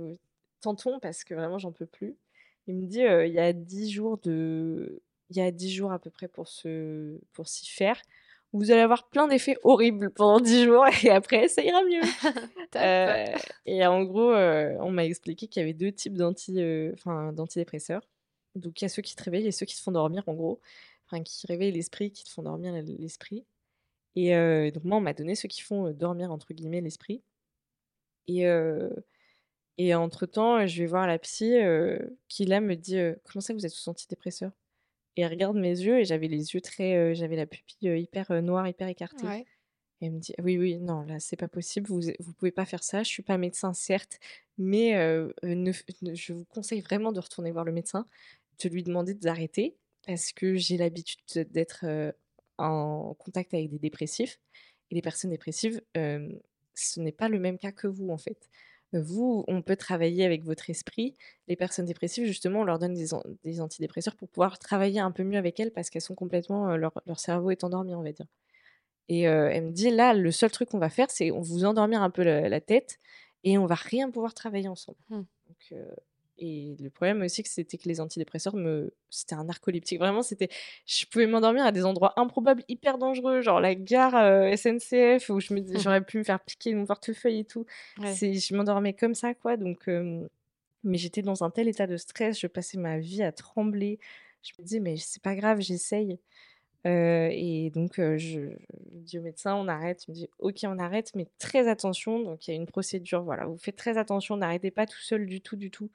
[0.65, 2.17] «Heu, tentons parce que vraiment j'en peux plus».
[2.67, 5.01] Il me dit: «Heu, il y a 10 jours de
[5.32, 8.01] il y a 10 jours à peu près pour se pour s'y faire.
[8.54, 12.01] Vous allez avoir plein d'effets horribles pendant 10 jours et après ça ira mieux».
[12.78, 13.25] Heu
[13.67, 16.60] et en gros, on m'a expliqué qu'il y avait 2 types d'anti,
[16.95, 18.04] enfin d'antidépresseurs.
[18.56, 20.34] Donc il y a ceux qui te réveillent et ceux qui te font dormir en
[20.36, 20.62] gros,
[21.08, 23.45] enfin qui réveillent l'esprit, qui te font dormir l'esprit
[24.17, 27.21] et donc moi on m'a donné ceux qui font, «dormir» entre guillemets l'esprit
[28.28, 28.45] et
[29.77, 33.41] et entre-temps, heu, je vais voir la psy, heu, qui là me dit, heu: «Comment
[33.41, 34.51] ça vous êtes sous antidépresseurs?»
[35.17, 38.67] et elle regarde mes yeux et j'avais les yeux très, j'avais la pupille, hyper, noire,
[38.67, 39.47] hyper écartée Ouais.
[40.01, 42.65] et elle me dit: «Oui, oui, non, là, c'est pas possible, vous vous pouvez pas
[42.65, 43.03] faire ça.
[43.03, 44.19] Je suis pas médecin certes,
[44.57, 44.93] mais
[45.43, 48.07] ne ne je vous conseille vraiment de retourner voir le médecin,
[48.63, 51.85] de lui demander d'arrêter parce que j'ai l'habitude de d'être,
[52.57, 54.39] en contact avec des dépressifs
[54.91, 55.81] et les personnes dépressives,
[56.75, 58.49] ce n'est pas le même cas que vous, en fait.
[58.99, 61.15] Vous, on peut travailler avec votre esprit.
[61.47, 65.12] Les personnes dépressives, justement, on leur donne des an des antidépresseurs pour pouvoir travailler un
[65.12, 68.12] peu mieux avec elles parce qu'elles sont complètement, leur leur cerveau est endormi, on va
[68.12, 68.27] dire»
[69.08, 72.01] et elle me dit: «Là, le seul truc qu'on va faire, c'est on vous endormir
[72.01, 72.99] un peu la tête
[73.43, 74.97] et on va rien pouvoir travailler ensemble».
[75.10, 75.21] Mmh.
[75.47, 75.73] Donc
[76.38, 80.00] Et le problème aussi, c'était que les antidépresseurs me c'était un narcoleptique.
[80.00, 80.50] Vraiment, c'était
[80.86, 85.39] je pouvais m'endormir à des endroits improbables, hyper dangereux, genre la gare, heu, SNCF où
[85.39, 87.65] je me dis j'aurais pu me faire piquer mon portefeuille et tout.
[87.98, 88.21] Ouais.
[88.21, 89.88] Je m'endormais comme ça, quoi, donc
[90.84, 94.00] mais j'étais dans un tel état de stress, je passais ma vie à trembler.
[94.43, 96.19] Je me disais: «Mais c'est pas grave, j'essaye».
[96.88, 98.52] Heu et donc je je
[98.91, 100.06] dis au médecin: «On arrête».
[100.08, 102.19] Il me dit: «OK, on arrête, mais très attention».
[102.21, 105.26] Donc il y a une procédure, voilà, vous faites très attention, n'arrêtez pas tout seul
[105.28, 105.91] du tout, du tout.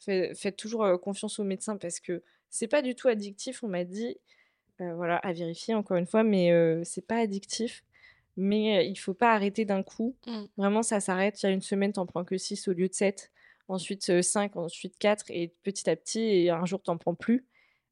[0.00, 3.84] Fai faites toujours, confiance au médecin parce que c'est pas du tout addictif, on m'a
[3.84, 4.16] dit,
[4.78, 6.52] voilà, à vérifier encore une fois, mais
[6.84, 7.84] c'est pas addictif,
[8.36, 10.14] mais il faut pas arrêter d'un coup.
[10.26, 10.44] Mmh.
[10.56, 12.88] Vraiment, ça s'arrête, il y a une semaine, tu en prends que 6 au lieu
[12.88, 13.32] de 7,
[13.66, 17.14] ensuite, heu, 5, ensuite 4 et petit à petit et un jour, tu en prends
[17.14, 17.44] plus.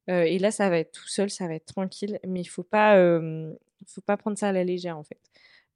[0.09, 2.97] Et là, ça va être tout seul, ça va être tranquille, mais il faut pas,
[3.87, 5.19] faut pas prendre ça à la légère, en fait.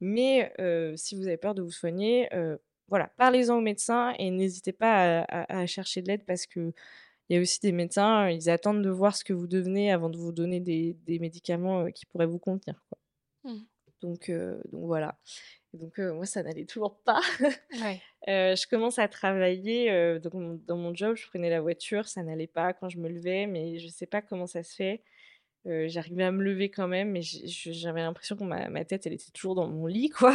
[0.01, 0.53] Mais
[0.95, 2.29] si vous avez peur de vous soigner,
[2.91, 6.73] voilà, parlez-en au médecin et n'hésitez pas à à à chercher de l'aide parce qu'il
[7.31, 10.19] y a aussi des médecins, ils attendent de voir ce que vous devenez avant de
[10.19, 12.99] vous donner des des médicaments, heu, qui pourraient vous convenir, quoi.
[13.45, 13.67] Mmh.
[14.03, 15.19] Donc heu, donc voilà.
[15.75, 17.21] Donc moi, ça n'allait toujours pas.
[17.81, 18.03] Ouais.
[18.27, 22.73] Je commence à travailler, donc dans mon job, je prenais la voiture, ça n'allait pas
[22.75, 25.03] quand je me levais, mais je sais pas comment ça se fait.
[25.67, 29.13] Heu, j'arrivais à me lever quand même, mais j'avais l'impression que ma ma tête, elle
[29.15, 30.35] était toujours dans mon lit, quoi,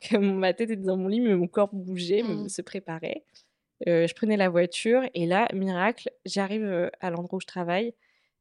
[0.00, 2.48] que ma tête était dans mon lit, mais mon corps bougeait, Mmh.
[2.48, 3.24] se préparait.
[3.88, 7.94] Heu, je prenais la voiture et là, miracle, j'arrive, heu, à l'endroit où je travaille.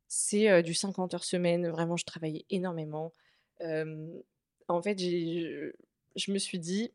[0.09, 3.13] C'est, du 50 heures semaine, vraiment, je travaillais énormément.
[4.67, 5.71] En fait, je
[6.15, 6.91] je me suis dit: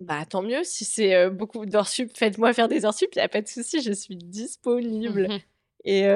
[0.00, 3.20] «Bah, tant mieux si c'est, beaucoup d'heures sup, faites-moi faire des heures sup, il y
[3.22, 5.30] a pas de souci, je suis disponible».
[5.84, 6.06] et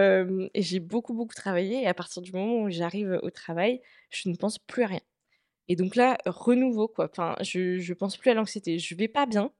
[0.55, 4.37] j'ai beaucoup, beaucoup travaillé et à partir du moment où j'arrive au travail, je ne
[4.37, 5.01] pense plus à rien
[5.69, 7.09] et donc là, renouveau, quoi.
[7.11, 8.79] Enfin, je je pense plus à l'anxiété.
[8.79, 9.53] Je vais pas bien,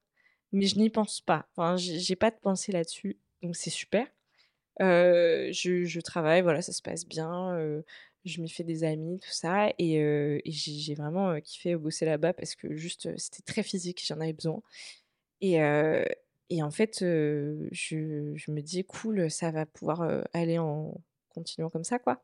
[0.51, 1.47] mais je n'y pense pas.
[1.55, 4.07] Enfin, j'ai pas de pensée là-dessus, donc c'est super.
[4.79, 7.57] Je je travaille, voilà, ça se passe bien,
[8.25, 12.75] je m'y fais des amis, tout ça et j'ai vraiment, kiffé bosser là-bas parce que
[12.75, 14.61] juste, c'était très physique, j'en avais besoin
[15.41, 15.59] et
[16.49, 20.95] et en fait, je je me dis: «Cool, ça va pouvoir, aller en
[21.29, 22.23] continuant comme ça, quoi»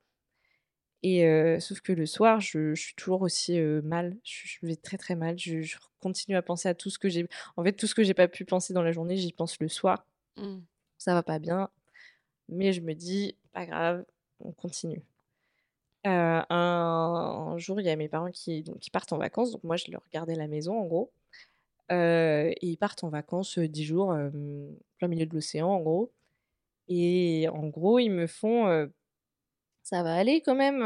[1.03, 4.17] et sauf que le soir, je je suis toujours aussi, mal.
[4.23, 5.37] Je je vais très, très mal.
[5.39, 8.13] Je continue à penser à tout ce que j'ai en fait, tout ce que j'ai
[8.13, 10.05] pas pu penser dans la journée, j'y pense le soir.
[10.37, 10.61] Mmh.
[10.97, 11.69] Ça va pas bien,
[12.49, 14.05] mais je me dis: «Pas grave,
[14.41, 15.03] on continue».
[16.03, 19.63] Un un jour, il y a mes parents qui donc qui partent en vacances, donc
[19.63, 21.11] moi je leur gardais la maison en gros.
[21.91, 25.81] Heu et ils partent en vacances, heu, 10 jours, hem, plein milieu de l'océan en
[25.81, 26.13] gros.
[26.89, 28.93] Et en gros, ils me font, heu:
[29.83, 30.79] «Ça va aller quand même,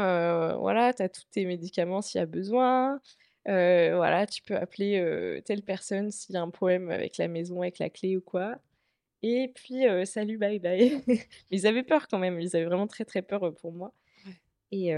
[0.60, 3.00] voilà, tu as tous tes médicaments s'il y a besoin,
[3.46, 7.78] voilà, tu peux appeler, telle personne s'il y a un problème avec la maison, avec
[7.80, 8.58] la clé ou quoi.
[9.22, 11.02] Et puis, salut, bye bye».
[11.08, 13.92] Mais ils avaient peur quand même, ils avaient vraiment très, très peur, pour moi.
[14.72, 14.92] Et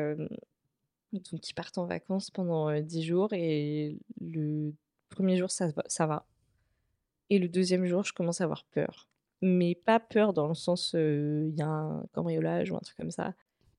[1.12, 4.74] donc ils partent en vacances pendant, heu, 10 jours et le
[5.10, 6.24] 1er jour ça va ça va
[7.30, 9.08] et le 2e jour, je commence à avoir peur.
[9.42, 13.10] Mais pas peur dans le sens, il y a un cambriolage ou un truc comme
[13.10, 13.34] ça.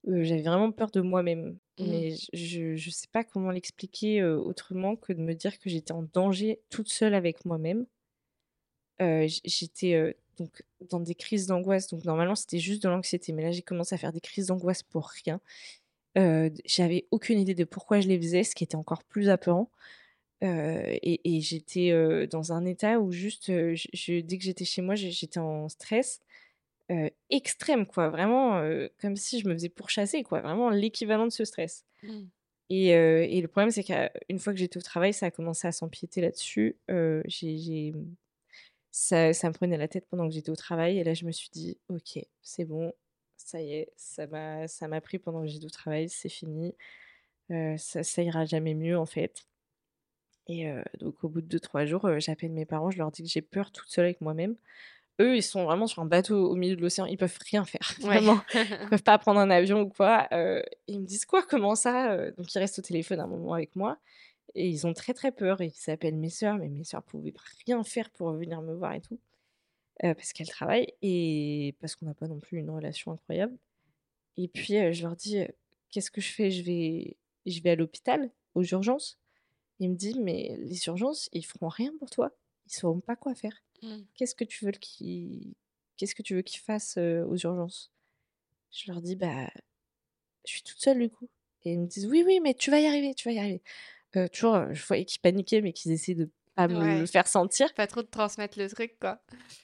[0.07, 1.85] Heu, j'avais vraiment peur de moi-même, Mmh.
[1.85, 5.91] mais je je sais pas comment l'expliquer, heu, autrement que de me dire que j'étais
[5.91, 7.85] en danger toute seule avec moi-même.
[8.99, 13.61] J'étais, donc dans des crises d'angoisse, donc normalement c'était juste de l'anxiété, mais là j'ai
[13.61, 15.39] commencé à faire des crises d'angoisse pour rien.
[16.65, 19.71] J'avais aucune idée de pourquoi je les faisais, ce qui était encore plus apeurant.
[20.41, 24.81] Et et j'étais, dans un état où juste, heu, je je dès que j'étais chez
[24.81, 26.21] moi, j'étais en stress,
[27.29, 28.61] extrême quoi, vraiment,
[28.99, 32.29] comme si je me faisais pourchasser quoi, vraiment l'équivalent de ce stress Mmh.
[32.69, 35.71] et et le problème c'est qu'une fois que j'étais au travail, ça a commencé à
[35.73, 36.79] s'empiéter là-dessus.
[37.25, 37.93] J'ai
[38.91, 41.31] ça ça me prenait la tête pendant que j'étais au travail et là je me
[41.31, 42.93] suis dit: «OK, c'est bon,
[43.37, 46.75] ça y est, ça m'a ça m'a pris pendant que j'étais au travail, c'est fini,
[47.77, 49.45] ça ça ira jamais mieux en fait».
[50.49, 50.67] Et
[50.99, 53.41] donc au bout de 2-3 jours, heu, j'appelle mes parents, je leur dis que j'ai
[53.43, 54.55] peur toute seule avec moi-même.
[55.21, 57.93] Eux, ils sont vraiment sur un bateau au milieu de l'océan, ils peuvent rien faire,
[58.03, 58.21] Ouais.
[58.21, 58.43] vraiment.
[58.85, 60.27] Ils peuvent pas prendre un avion ou quoi,
[60.87, 61.43] ils me disent: «Quoi?
[61.43, 63.99] Comment ça?» donc ils restent au téléphone un moment avec moi
[64.55, 67.33] et ils ont très, très peur et ils appellent mes sœurs, mais mes sœurs pouvaient
[67.67, 69.19] rien faire pour venir me voir et tout,
[70.01, 73.57] parce qu'elles travaillent et parce qu'on n'a pas non plus une relation incroyable
[74.37, 75.39] et puis, je leur dis,
[75.91, 76.51] «Qu'est-ce que je fais?
[76.51, 79.18] Je vais je vais à l'hôpital, aux urgences?»
[79.79, 82.31] Il me dit: «Mais les urgences, ils feront rien pour toi,
[82.67, 83.63] ils sauront pas quoi faire.
[83.81, 83.97] Mmh.
[84.15, 85.53] Qu'est-ce que tu veux qu'ils
[85.97, 87.91] qu'est-ce que tu veux qu'ils fassent, aux urgences?»
[88.71, 89.49] je leur dis: «Bah,
[90.45, 91.29] je suis toute seule du coup»
[91.63, 93.61] et ils me disent: «Oui, oui, mais tu vas y arriver, tu vas y arriver».
[94.15, 97.73] Heu, toujours, je voyais qu'ils paniquaient, mais qu'ils essayaient de pas me le faire sentir.
[97.75, 99.21] Pas trop de transmettre le truc, quoi.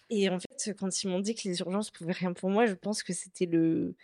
[0.09, 2.73] Et en fait, quand ils m'ont dit que les urgences pouvaient rien pour moi, je
[2.73, 3.95] pense que c'était le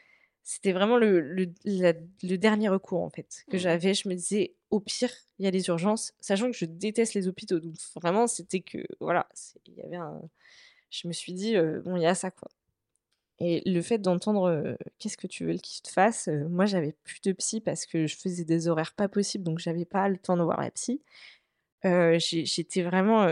[0.43, 3.59] c'était vraiment le le le dernier recours, en fait, que mmh.
[3.59, 3.93] j'avais.
[3.93, 7.27] Je me disais: «Au pire, il y a les urgences», sachant que je déteste les
[7.27, 7.59] hôpitaux.
[7.59, 9.27] Donc vraiment, c'était que voilà,
[9.67, 10.21] il y avait un
[10.89, 11.55] je me suis dit:
[11.85, 12.49] «Bon, il y a ça, quoi».
[13.39, 17.31] Et le fait d'entendre qu'est-ce que tu veux qu'il te fasse Moi, j'avais plus de
[17.31, 20.43] psy parce que je faisais des horaires pas possibles, donc j'avais pas le temps de
[20.43, 21.01] voir la psy.
[21.83, 23.27] J'étais vraiment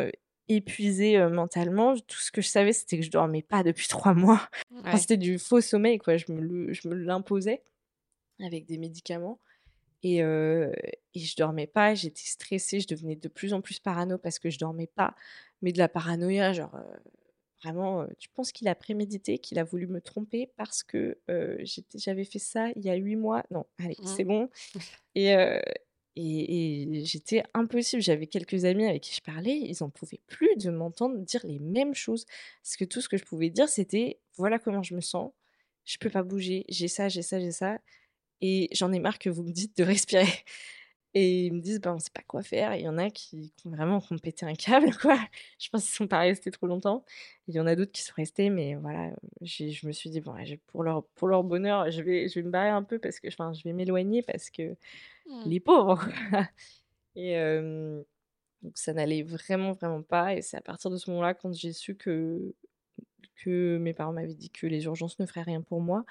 [0.47, 1.95] épuisée mentalement.
[1.95, 4.49] Tout ce que je savais, c'était que je dormais pas depuis trois mois.
[4.97, 6.17] c'était du faux sommeil, quoi.
[6.17, 7.61] Je me l'imposais
[8.39, 9.39] avec des médicaments.
[10.03, 14.39] Et, et je dormais pas, j'étais stressée, je devenais de plus en plus parano parce
[14.39, 15.13] que je dormais pas,
[15.61, 16.71] mais de la paranoïa, genre
[17.61, 21.17] Vraiment, tu penses qu'il a prémédité, qu'il a voulu me tromper parce que
[21.93, 23.43] j'avais fait ça il y a huit mois?
[23.51, 24.07] Non, allez, mmh.
[24.07, 24.49] c'est bon.
[25.15, 25.35] Et,
[26.15, 28.01] et, j'étais impossible.
[28.01, 31.59] J'avais quelques amis avec qui je parlais, ils n'en pouvaient plus de m'entendre dire les
[31.59, 32.25] mêmes choses.
[32.63, 35.31] Parce que tout ce que je pouvais dire, c'était voilà comment je me sens,
[35.85, 37.79] je peux pas bouger, j'ai ça, j'ai ça, j'ai ça.
[38.41, 40.27] Et j'en ai marre que vous me dites de respirer.
[41.15, 42.75] Et ils me disent, bah, on sait pas quoi faire.
[42.75, 45.17] il y en a qui, qui ont vraiment qui pété un câble, quoi.
[45.57, 47.03] Je pense qu'ils sont pas restés trop longtemps.
[47.47, 50.35] Il y en a d'autres qui sont restés, mais voilà, je me suis dit, bon,
[50.67, 53.27] pour leur, pour leur bonheur, je vais, je vais me barrer un peu parce que,
[53.27, 54.75] enfin, je vais m'éloigner parce que
[55.25, 55.43] mmh.
[55.47, 56.07] les pauvres.
[57.15, 57.35] et
[58.61, 60.35] donc ça n'allait vraiment, vraiment pas.
[60.35, 62.53] Et c'est à partir de ce moment-là, quand j'ai su que,
[63.35, 66.05] que mes parents m'avaient dit que les urgences ne feraient rien pour moi,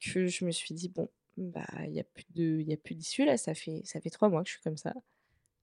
[0.00, 1.08] que je me suis dit, bon,
[1.38, 4.00] bah, il y a plus de il y a plus d'issue là, ça fait ça
[4.00, 4.94] fait trois mois que je suis comme ça.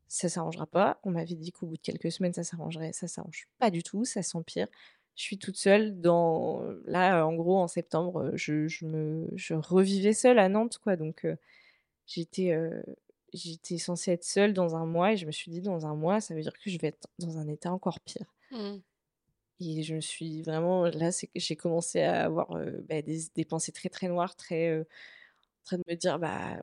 [0.08, 1.00] Ça s'arrangera pas.
[1.04, 2.94] On m'avait dit qu'au bout de quelques semaines, ça s'arrangerait.
[2.94, 4.68] Ça s'arrange pas du tout, ça s'empire.
[5.16, 10.14] Je suis toute seule dans là, en gros, en septembre, je je me je revivais
[10.14, 11.26] seule à Nantes, quoi, donc
[12.08, 12.54] j'étais,
[13.34, 16.22] j'étais censée être seule dans un mois et je me suis dit: «Dans un mois,
[16.22, 18.34] ça veut dire que je vais être dans un état encore pire».
[18.52, 18.82] Mmh.
[19.62, 22.50] Et je me suis vraiment là, c'est que j'ai commencé à avoir,
[22.90, 24.86] bah, des des pensées très, très noires, très,
[25.66, 26.62] train de me dire, bah,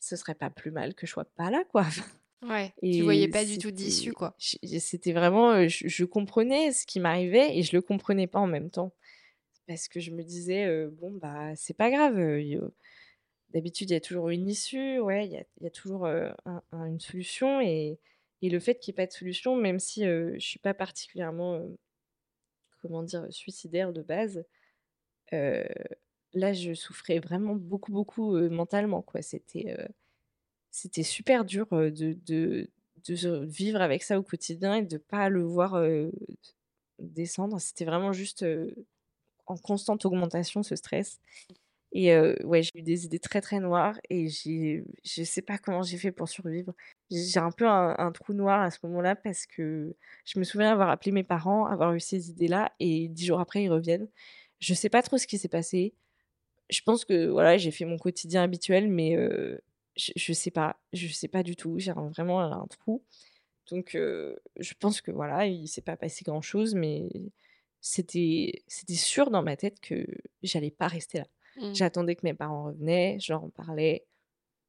[0.00, 1.86] ce serait pas plus mal que je sois pas là, quoi.
[2.42, 4.34] Ouais, et tu voyais pas du tout d'issue, quoi.
[4.38, 8.92] C'était vraiment, je, comprenais ce qui m'arrivait et je le comprenais pas en même temps.
[9.66, 12.16] Parce que je me disais, bon, bah, c'est pas grave.
[13.50, 17.00] D'habitude, il y a toujours une issue, ouais, il y a, y a, toujours une
[17.00, 17.60] solution.
[17.60, 17.98] Et,
[18.42, 21.62] et le fait qu'il n'y ait pas de solution, même si je suis pas particulièrement,
[22.82, 24.44] comment dire, suicidaire de base,
[26.34, 29.04] là, je souffrais vraiment beaucoup, beaucoup mentalement.
[30.70, 32.68] C'était super dur de,
[33.44, 35.80] vivre avec ça au quotidien et de pas le voir
[36.98, 37.60] descendre.
[37.60, 38.44] C'était vraiment juste
[39.46, 41.20] en constante augmentation, ce stress.
[41.96, 45.96] Et ouais, j'ai eu des idées très, très noires et je sais pas comment j'ai
[45.96, 46.74] fait pour survivre.
[47.10, 49.94] J'ai un peu un, un trou noir à ce moment-là parce que
[50.24, 53.62] je me souviens avoir appelé mes parents, avoir eu ces idées-là et dix jours après,
[53.62, 54.08] ils reviennent.
[54.58, 55.94] Je sais pas trop ce qui s'est passé
[56.70, 59.16] je pense que voilà, j'ai fait mon quotidien habituel, mais
[59.96, 61.78] je, je sais pas, je sais pas du tout.
[61.78, 63.02] J'ai vraiment un trou.
[63.70, 67.08] Donc, je pense que voilà, il s'est pas passé grand chose, mais
[67.80, 70.06] c'était c'était sûr dans ma tête que
[70.42, 71.26] j'allais pas rester là.
[71.56, 71.74] Mmh.
[71.74, 74.06] J'attendais que mes parents revenaient, je leur en parlais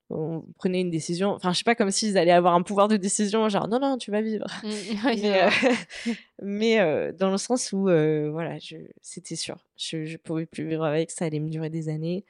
[0.10, 1.32] on prenait une décision.
[1.32, 3.98] Enfin, je sais pas comme s'ils allaient avoir un pouvoir de décision, genre non, non,
[3.98, 4.46] tu vas vivre.
[4.64, 4.70] Mmh,
[6.42, 8.58] mais, euh, euh, dans le sens où, euh, voilà,
[9.02, 9.58] c'était sûr.
[9.78, 12.24] Je, je pouvais plus vivre avec, ça allait me durer des années.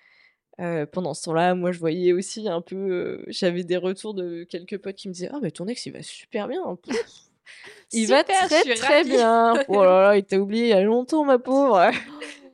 [0.91, 3.23] pendant ce temps-là, moi, je voyais aussi un peu.
[3.27, 6.01] J'avais des retours de quelques potes qui me disaient Ah, mais ton ex, il va
[6.01, 6.61] super bien.
[7.91, 9.53] il va très, très bien.
[9.67, 11.91] oh là là, il t'a oublié il y a longtemps, ma pauvre.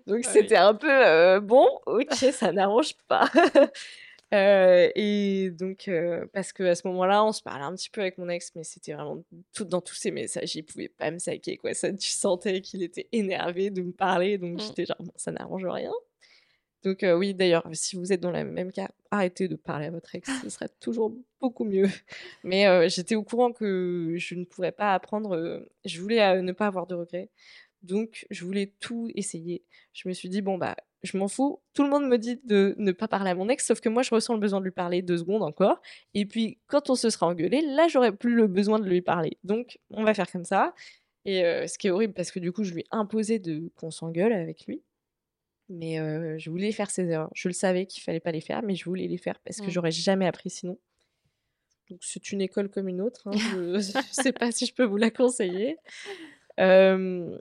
[0.08, 3.30] Donc, c'était un peu bon, ok, ça n'arrange pas.
[4.32, 5.90] Et donc,
[6.34, 8.94] parce qu'à ce moment-là, on se parlait un petit peu avec mon ex, mais c'était
[8.94, 11.74] vraiment tout, dans tous ces messages, il pouvait pas me saquer, quoi.
[11.74, 14.60] Ça, tu sentais qu'il était énervé de me parler, donc mmh.
[14.60, 15.92] j'étais genre, ça n'arrange rien.
[16.84, 20.16] Donc, oui, d'ailleurs, si vous êtes dans le même cas, arrêtez de parler à votre
[20.16, 21.88] ex, ce serait toujours beaucoup mieux.
[22.44, 26.88] Mais j'étais au courant que je ne pourrais pas apprendre, je voulais ne pas avoir
[26.88, 27.30] de regrets.
[27.84, 29.64] Donc, je voulais tout essayer.
[29.94, 31.62] Je me suis dit, bon, bah, je m'en fous.
[31.74, 34.04] Tout le monde me dit de ne pas parler à mon ex, sauf que moi,
[34.04, 35.82] je ressens le besoin de lui parler deux secondes encore.
[36.14, 39.38] Et puis, quand on se sera engueulé, là, j'aurai plus le besoin de lui parler.
[39.44, 40.74] Donc, on va faire comme ça.
[41.26, 43.72] Et euh, ce qui est horrible, parce que du coup, je lui ai imposé de
[43.76, 44.84] qu'on s'engueule avec lui.
[45.70, 47.30] Mais euh, je voulais faire ses erreurs.
[47.34, 49.72] Je le savais qu'il fallait pas les faire, mais je voulais les faire parce que
[49.72, 50.78] j'aurais jamais appris sinon.
[51.90, 53.28] Donc, c'est une école comme une autre.
[53.28, 53.32] Hein.
[53.36, 55.78] Je ne sais pas si je peux vous la conseiller.
[56.60, 57.38] Euh,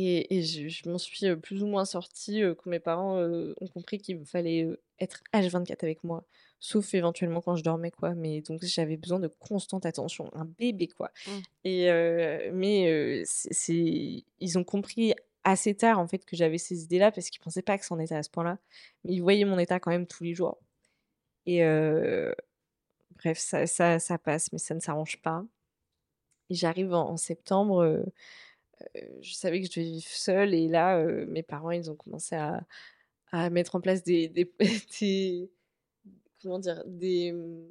[0.00, 4.68] et, je, m'en suis plus ou moins sortie quand mes parents ont compris qu'il fallait
[5.00, 6.24] être H24 avec moi
[6.60, 8.14] sauf éventuellement quand je dormais, quoi.
[8.14, 11.10] Mais donc j'avais besoin de constante attention, un bébé, quoi.
[11.26, 11.30] Mmh.
[11.64, 17.30] Et mais c'est ils ont compris assez tard, en fait, que j'avais ces idées-là parce
[17.30, 18.58] qu'ils pensaient pas que c'en était à ce point-là.
[19.04, 20.58] Mais ils voyaient mon état quand même tous les jours.
[21.46, 21.62] Et
[23.16, 25.44] bref, ça ça ça passe, mais ça ne s'arrange pas.
[26.50, 28.04] Et j'arrive en en septembre,
[29.22, 33.50] je savais que je devais vivre seule et là, mes parents, ils ont commencé à
[33.50, 34.50] mettre en place des des
[35.00, 35.50] des
[36.42, 36.82] comment dire?
[36.86, 37.70] Des, mmh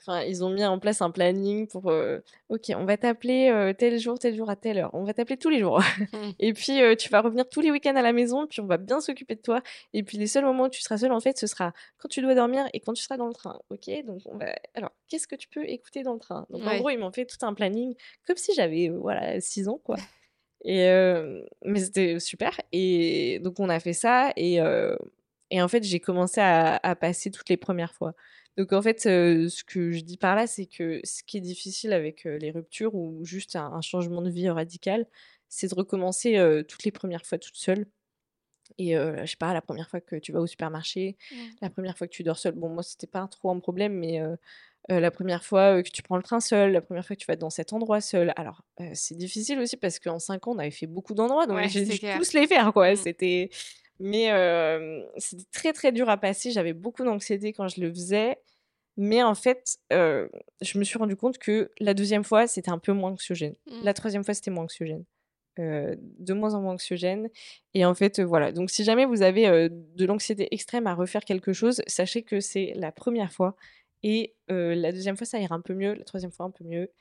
[0.00, 3.74] Enfin, ils ont mis en place un planning pour, heu: «OK, on va t'appeler, heu,
[3.74, 4.90] tel jour, tel jour, à telle heure.
[4.94, 5.80] On va t'appeler tous les jours
[6.12, 6.30] Mmh.
[6.38, 8.76] et puis, heu, tu vas revenir tous les week-ends à la maison, puis on va
[8.78, 9.60] bien s'occuper de toi
[9.92, 12.20] et puis les seuls moments où tu seras seule, en fait, ce sera quand tu
[12.22, 13.58] dois dormir et quand tu seras dans le train.
[13.70, 13.90] OK?
[14.06, 16.90] Donc on va alors qu'est-ce que tu peux écouter dans le train?» donc en gros,
[16.90, 17.94] ils m'ont fait tout un planning
[18.26, 19.96] comme si j'avais, voilà, 6 ans, quoi
[20.64, 20.88] et
[21.64, 24.58] mais c'était super et donc on a fait ça et
[25.50, 28.14] et en fait, j'ai commencé à à passer toutes les premières fois.
[28.58, 31.92] Donc en fait, ce que je dis par là, c'est que ce qui est difficile
[31.94, 35.06] avec, les ruptures ou juste un un changement de vie radical,
[35.48, 37.86] c'est de recommencer, toutes les premières fois toute seule
[38.76, 41.16] et je sais pas, la première fois que tu vas au supermarché,
[41.62, 42.54] la première fois que tu dors seule.
[42.54, 44.20] Bon, moi, c'était pas trop un problème, mais
[44.88, 47.36] la première fois, que tu prends le train seule, la première fois que tu vas
[47.36, 48.32] dans cet endroit seule.
[48.36, 48.62] Alors,
[48.94, 51.84] c'est difficile aussi parce qu'en 5 ans, on avait fait beaucoup d'endroits, donc Ouais, j'ai
[51.86, 52.18] c'est dû clair.
[52.18, 52.92] tous les faire, quoi.
[52.92, 52.96] Mmh.
[52.96, 53.50] C'était
[54.00, 54.30] mais
[55.16, 56.50] c'était très, très dur à passer.
[56.50, 58.38] J'avais beaucoup d'anxiété quand je le faisais,
[58.96, 62.92] mais en fait, je me suis rendu compte que la deuxième fois, c'était un peu
[62.92, 63.54] moins anxiogène.
[63.66, 63.84] Mmh.
[63.84, 65.04] La troisième fois, c'était moins anxiogène,
[65.56, 67.28] de moins en moins anxiogène
[67.74, 68.52] et en fait, voilà.
[68.52, 72.72] Donc si jamais vous avez, de l'anxiété extrême à refaire quelque chose, sachez que c'est
[72.76, 73.56] la première fois
[74.02, 76.92] et la deuxième fois, ça ira un peu mieux, la troisième fois un peu mieux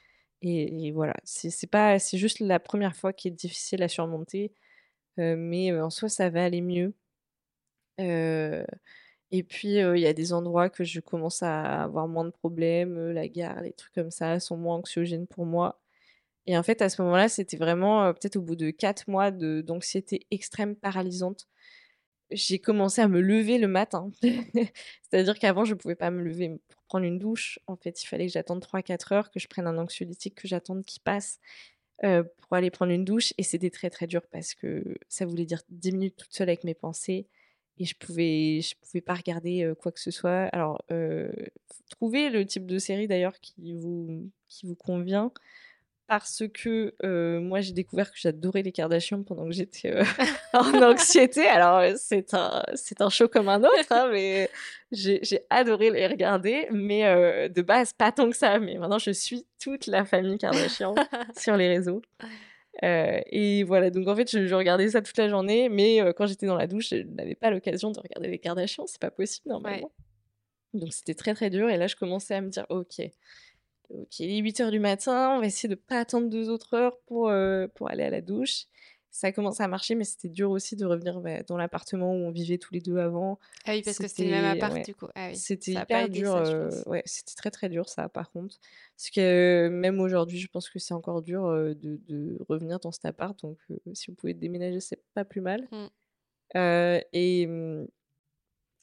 [0.42, 1.14] et et voilà.
[1.24, 4.52] C'est c'est pas c'est juste la première fois qui est difficile à surmonter,
[5.18, 6.94] mais heu, en soi, ça va aller mieux.
[9.32, 13.12] Et puis, il y a des endroits que je commence à avoir moins de problèmes,
[13.12, 15.80] la gare, les trucs comme ça sont moins anxiogènes pour moi
[16.48, 20.28] et en fait, à ce moment-là, c'était vraiment, peut-être au bout de 4 mois d'anxiété
[20.32, 21.48] extrême paralysante,
[22.32, 24.12] j'ai commencé à me lever le matin.
[25.04, 27.60] C'est-à-dire qu'avant, je pouvais pas me lever pour prendre une douche.
[27.68, 30.86] En fait, il fallait que j'attende 3-4 heures, que je prenne un anxiolytique, que j'attende
[30.86, 31.40] qu'il passe,
[32.04, 35.46] heu, pour aller prendre une douche et c'était très, très dur parce que ça voulait
[35.46, 37.28] dire 10 minutes toute seule avec mes pensées
[37.80, 40.46] et je pouvais je pouvais pas regarder, heu, quoi que ce soit.
[40.54, 41.32] Alors, heu,
[41.90, 45.32] trouvez le type de série d'ailleurs qui vous qui vous convient
[46.08, 50.04] parce que, heu, moi j'ai découvert que j'adorais les Kardashians pendant que j'étais, heu,
[50.54, 51.46] en anxiété.
[51.48, 54.50] Alors, c'est un c'est un show comme un autre, hein, mais
[54.92, 58.58] j'ai adoré les regarder, mais heu, de base pas tant que ça.
[58.60, 60.96] Mais maintenant je suis toute la famille Kardashian
[61.38, 62.02] sur les réseaux,
[62.82, 66.46] et voilà, donc en fait, je je regardais ça toute la journée, mais quand j'étais
[66.46, 69.54] dans la douche, je n'avais pas l'occasion de regarder les Kardashians, c'est pas possible Ouais.
[69.62, 69.92] normalement.
[70.74, 73.02] Donc c'était très, très dur et là je commençais à me dire: «OK,
[73.90, 76.98] OK, il est 8:00 du matin, on va essayer de pas attendre 2 autres heures
[77.06, 78.66] pour, heu, pour aller à la douche».
[79.10, 82.18] Ça a commencé à marcher, mais c'était dur aussi de revenir, bah, dans l'appartement où
[82.18, 83.40] on vivait tous les 2 avant.
[83.66, 85.08] Ah oui, parce que c'était le même appart ouais, du coup.
[85.16, 86.84] Ah oui, c'était hyper aidé dur, ça, pense.
[86.86, 88.58] ouais, c'était très, très dur ça par contre.
[88.96, 91.76] Parce que même aujourd'hui, je pense que c'est encore dur, de
[92.08, 93.58] de revenir dans cet appart, donc
[93.94, 95.68] si vous pouvez déménager, c'est pas plus mal.
[95.72, 95.88] Mmh.
[97.14, 97.88] Et mmh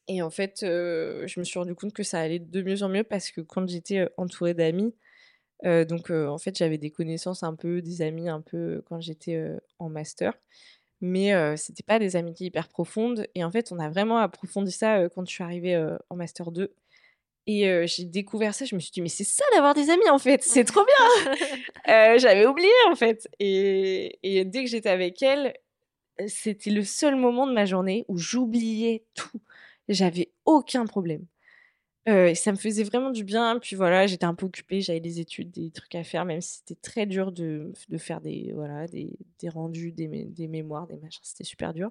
[0.08, 2.88] et en fait, heu, je me suis rendu compte que ça allait de mieux en
[2.88, 4.94] mieux parce que quand j'étais, heu, entourée d'amis,
[5.66, 9.40] heu, donc en fait, j'avais des connaissances un peu, des amis un peu quand j'étais,
[9.78, 10.34] en master,
[11.00, 15.08] mais c'était pas des amitiés hyper profondes et en fait, on a vraiment approfondi ça,
[15.10, 15.76] quand je suis arrivée,
[16.10, 16.74] en master 2
[17.46, 20.18] et j'ai découvert ça, je me suis dit: «Mais c'est ça d'avoir des amis en
[20.18, 20.84] fait, c'est trop
[21.86, 25.54] bien!» J'avais oublié en fait et et dès que j'étais avec elle,
[26.28, 29.40] c'était le seul moment de ma journée où j'oubliais tout.
[29.88, 31.26] J'avais aucun problème.
[32.08, 33.58] Heu et ça me faisait vraiment du bien.
[33.60, 36.58] Puis voilà, j'étais un peu occupée, j'avais des études, des trucs à faire, même si
[36.58, 39.10] c'était très dur de de faire des voilà, des
[39.40, 41.90] des rendus, des mé des mémoires, des machins, c'était super dur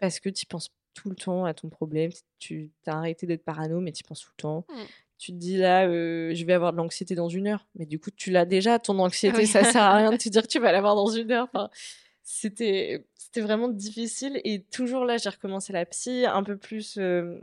[0.00, 2.10] parce que tu penses tout le temps à ton problème.
[2.38, 4.66] Tu as arrêté d'être parano, mais tu penses tout le temps.
[4.70, 4.74] Mmh.
[5.18, 7.98] Tu te dis là, heu: «Je vais avoir de l'anxiété dans 1 heure», mais du
[8.00, 9.46] coup, tu l'as déjà ton anxiété, Oui.
[9.46, 11.48] ça sert à rien de te dire que tu vas l'avoir dans 1 heure.
[11.52, 11.70] Enfin,
[12.22, 17.42] c'était c'était vraiment difficile et toujours là, j'ai recommencé la psy, un peu plus, hem,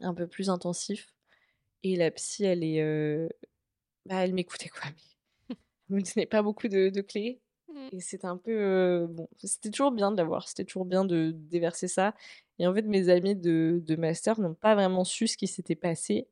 [0.00, 1.08] un peu plus intensif
[1.84, 3.28] et la psy, elle est, heu,
[4.06, 4.96] bah, elle m'écoutait quoi, mais
[5.90, 7.90] elle me donnait pas beaucoup de de clés Mmh.
[7.92, 11.32] et c'était un peu, heu, bon, c'était toujours bien de l'avoir, c'était toujours bien de
[11.34, 12.14] déverser ça
[12.58, 15.76] et en fait, mes amis de de master n'ont pas vraiment su ce qui s'était
[15.76, 16.28] passé.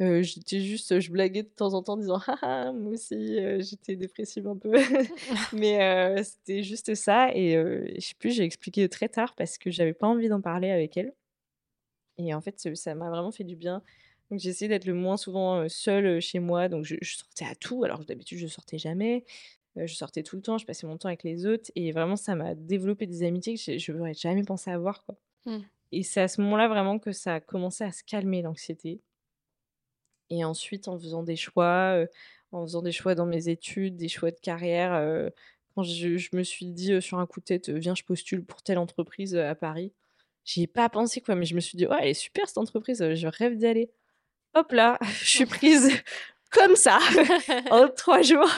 [0.00, 3.96] J'étais juste je blaguais de temps en temps en disant: «Ha ha, moi aussi, j'étais
[3.96, 4.72] dépressive un peu».
[5.52, 9.94] Mais c'était juste ça et je sais plus, j'ai expliqué très tard parce que j'avais
[9.94, 11.14] pas envie d'en parler avec elle
[12.18, 13.82] et en fait, ça m'a vraiment fait du bien.
[14.30, 17.84] Donc essayé d'être le moins souvent, seule, chez moi, donc je je sortais à tout,
[17.84, 19.24] alors d'habitude je sortais jamais.
[19.76, 22.36] Je sortais tout le temps, je passais mon temps avec les autres et vraiment ça
[22.36, 25.16] m'a développé des amitiés que je n'aurais jamais pensé avoir, quoi.
[25.46, 25.58] Mmh.
[25.92, 29.00] Et c'est à ce moment-là vraiment que ça a commencé à se calmer l'anxiété.
[30.34, 32.04] Et ensuite en faisant des choix,
[32.50, 35.30] en faisant des choix dans mes études, des choix de carrière,
[35.74, 38.78] quand je me suis dit, sur un coup de tête: «Viens, je postule pour telle
[38.78, 39.92] entreprise, à Paris».
[40.44, 42.58] J'y ai pas pensé quoi, mais je me suis dit: «Ouais, elle est super cette
[42.58, 43.90] entreprise, je rêve d'y aller».
[44.54, 45.90] Hop là, je suis prise
[46.54, 46.98] comme ça
[47.70, 48.50] en 3 jours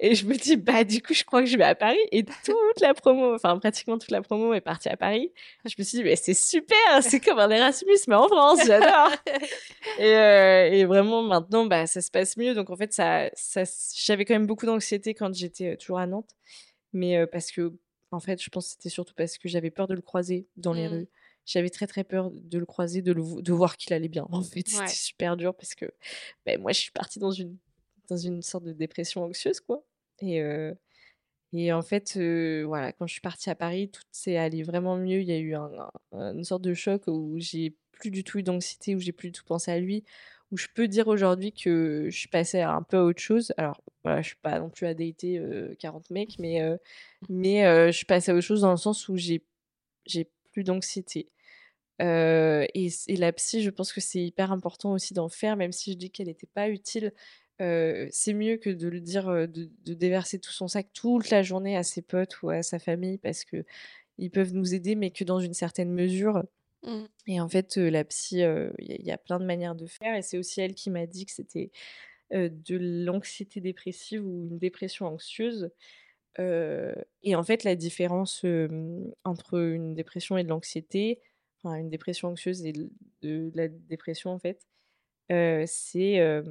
[0.00, 2.24] et je me dis: «Bah, du coup, je crois que je vais à Paris» et
[2.24, 5.32] toute la promo, enfin pratiquement toute la promo est partie à Paris.
[5.64, 9.10] Je me suis dit: «Mais c'est super, c'est comme un Erasmus mais en France, j'adore»
[9.98, 13.62] et heu et vraiment maintenant, bah, ça se passe mieux donc en fait ça ça
[13.96, 16.30] j'avais quand même beaucoup d'anxiété quand j'étais, toujours à Nantes,
[16.92, 19.94] mais heu, parce qu'en fait, je pense que c'était surtout parce que j'avais peur de
[19.94, 20.92] le croiser dans les Mmh.
[20.92, 21.08] rues.
[21.46, 24.26] J'avais très, très peur de le croiser, de le de voir qu'il allait bien.
[24.32, 24.96] En fait, c'était Ouais.
[24.96, 25.86] super dur parce que,
[26.46, 27.58] beh, moi, je suis partie dans une
[28.08, 29.84] dans une sorte de dépression anxieuse, quoi
[30.20, 30.76] et heu
[31.52, 34.96] et en fait, heu, voilà, quand je suis partie à Paris, tout s'est allé vraiment
[34.98, 35.20] mieux.
[35.22, 35.70] Il y a eu un
[36.12, 39.30] un une sorte de choc où j'ai plus du tout eu d'anxiété, où j'ai plus
[39.30, 40.04] du tout pensé à lui,
[40.52, 43.52] où je peux dire aujourd'hui que je suis passée un peu à autre chose.
[43.58, 46.78] Alors voilà, je suis pas non plus à dater, heu, 40 mecs, mais heu
[47.28, 49.44] mais heu, je suis passée à autre chose dans le sens où j'ai
[50.54, 51.28] plus d'anxiété.
[52.00, 55.98] Et la psy, je pense que c'est hyper important aussi d'en faire, même si je
[55.98, 57.12] dis qu'elle était pas utile.
[57.58, 61.76] C'est mieux que de le dire, de de déverser tout son sac toute la journée
[61.76, 65.40] à ses potes ou à sa famille parce qu'ils peuvent nous aider, mais que dans
[65.40, 66.42] une certaine mesure
[66.84, 67.04] Mmh.
[67.28, 68.40] et en fait, la psy,
[68.78, 71.24] il y a plein de manières de faire et c'est aussi elle qui m'a dit
[71.26, 71.70] que c'était,
[72.30, 75.70] de l'anxiété dépressive ou une dépression anxieuse.
[76.38, 78.44] Et en fait, la différence,
[79.24, 81.20] entre une dépression et de l'anxiété,
[81.62, 82.72] enfin une dépression anxieuse et
[83.22, 84.66] de la dépression en fait,
[85.28, 86.42] c'est,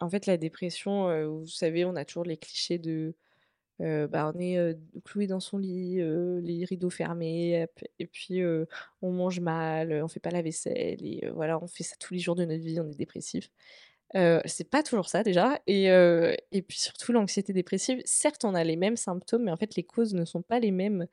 [0.00, 3.14] en fait la dépression, vous savez, on a toujours les clichés de,
[3.78, 5.96] bah, on est, cloué dans son lit,
[6.42, 7.66] les rideaux fermés,
[7.98, 8.42] et puis,
[9.02, 12.20] on mange mal, on fait pas la vaisselle et voilà, on fait ça tous les
[12.20, 13.50] jours de notre vie, on est dépressif.
[14.14, 18.64] Heu, c'est pas toujours ça déjà et et puis surtout l'anxiété dépressive, certes, on a
[18.64, 21.06] les mêmes symptômes, mais en fait, les causes ne sont pas les mêmes.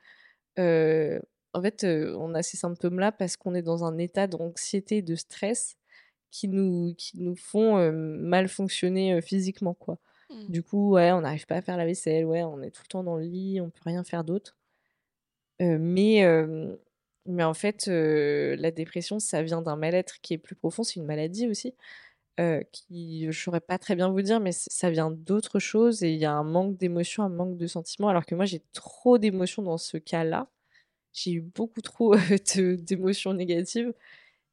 [1.54, 5.76] En fait, on a ces symptômes-là parce qu'on est dans un état d'anxiété, de stress
[6.30, 9.98] qui nous qui nous font, mal fonctionner, physiquement, quoi.
[10.30, 10.48] Mmh.
[10.48, 12.88] Du coup, ouais, on n'arrive pas à faire la vaisselle, ouais, on est tout le
[12.88, 14.56] temps dans le lit, on peut rien faire d'autre.
[15.60, 16.24] Mais
[17.26, 21.04] mais en fait, la dépression, ça vient d'un mal-être qui est plus profond, c'est une
[21.06, 21.74] maladie aussi.
[22.38, 26.12] Heu, qui je saurais pas très bien vous dire, mais ça vient d'autre chose et
[26.12, 29.18] il y a un manque d'émotions, un manque de sentiments, alors que moi j'ai trop
[29.18, 30.48] d'émotions dans ce cas-là.
[31.12, 33.94] J'ai eu beaucoup trop, de d'émotions négatives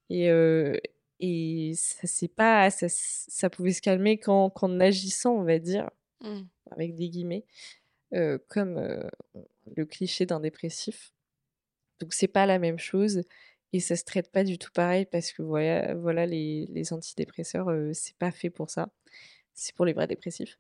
[0.10, 0.30] et
[1.20, 5.90] et ça s'est pas ça pouvait se calmer qu'en agissant, on va dire,
[6.22, 6.46] Mmh.
[6.72, 7.46] avec des guillemets,
[8.50, 8.80] comme,
[9.76, 11.14] le cliché d'un dépressif.
[12.00, 13.24] Donc c'est pas la même chose
[13.74, 17.70] et ça se traite pas du tout pareil parce que voya voilà les les antidépresseurs,
[17.72, 18.90] heu, c'est pas fait pour ça.
[19.56, 20.60] C'est pour les vrais dépressifs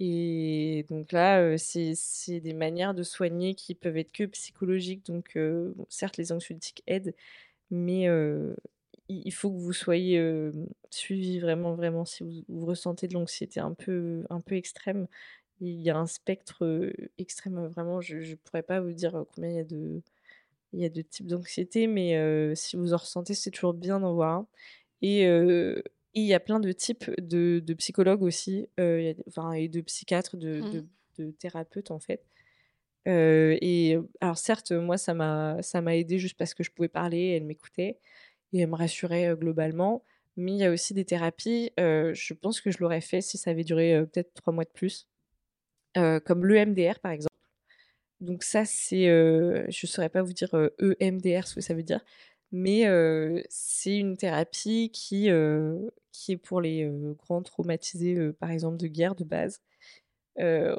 [0.00, 5.38] et donc là, heu, c'est des manières de soigner qui peuvent être que psychologiques donc
[5.90, 7.14] certes les anxiolytiques aident
[7.70, 8.08] mais
[9.08, 13.74] il faut que vous soyez, hem, suivis vraiment, vraiment si vous ressentez de l'anxiété un
[13.74, 15.08] peu un peu extrême.
[15.60, 19.56] Il y a un spectre, extrême, vraiment je je pourrais pas vous dire, combien il
[19.56, 20.02] y a de
[20.72, 24.14] il y a de types d'anxiété, mais si vous en ressentez, c'est toujours bien d'en
[24.14, 24.48] voir un
[25.02, 25.24] et
[26.14, 29.22] il y a plein de types de de psychologues aussi, heu, il y a des
[29.28, 30.68] enfin et de psychiatres, de Mmh.
[30.70, 30.84] de
[31.18, 32.24] de thérapeutes, en fait.
[33.06, 37.28] Et alors certes, moi ça m'a ça m'a aidée juste parce que je pouvais parler,
[37.36, 37.98] elle m'écoutait
[38.52, 40.04] et elle me rassurait, globalement.
[40.36, 43.50] Mais il y a aussi des thérapies, je pense que je l'aurais fait si ça
[43.52, 45.08] avait duré, peut-être 3 mois de plus,
[45.94, 47.29] comme l'EMDR, par exemple.
[48.20, 52.00] Donc ça, c'est, heu, je saurais pas vous dire, EMDR ce que ça veut dire,
[52.52, 59.14] mais heu, c'est une thérapie qui, est pour les, grands traumatisés, par exemple de guerre
[59.14, 59.62] de base,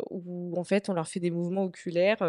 [0.09, 2.19] où en fait on leur fait des mouvements oculaires,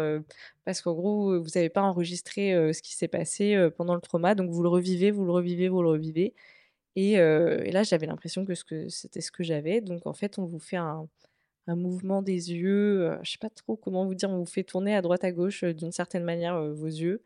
[0.65, 4.51] parce qu'en gros, vous avez pas enregistré, ce qui s'est passé, pendant le trauma, donc
[4.51, 6.33] vous le revivez, vous le revivez, vous le revivez.
[6.95, 10.45] Et et là j'avais l'impression que que c'était ce que j'avais, donc en fait on
[10.45, 11.07] vous fait un
[11.67, 14.63] un mouvement des yeux, heu, je sais pas trop comment vous dire, on vous fait
[14.63, 17.23] tourner à droite à gauche, d'une certaine manière, vos yeux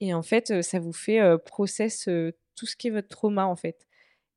[0.00, 2.08] et en fait, ça vous fait, process,
[2.56, 3.86] tout ce qui est votre trauma, en fait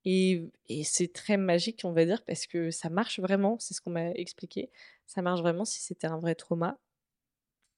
[0.05, 3.81] et et c'est très magique, on va dire, parce que ça marche vraiment, c'est ce
[3.81, 4.71] qu'on m'a expliqué.
[5.07, 6.79] Ça marche vraiment si c'était un vrai trauma,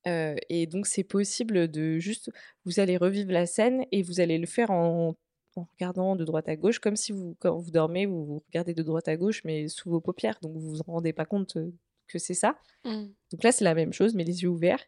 [0.05, 2.31] et donc c'est possible, de juste
[2.65, 5.15] vous allez revivre la scène et vous allez le faire en
[5.55, 8.73] en regardant de droite à gauche, comme si vous quand vous dormez, vous vous regardez
[8.73, 11.57] de droite à gauche, mais sous vos paupières, donc vous vous rendez pas compte,
[12.07, 12.57] que c'est ça.
[12.85, 13.07] Mmh.
[13.31, 14.83] Donc là, c'est la même chose, mais les yeux ouverts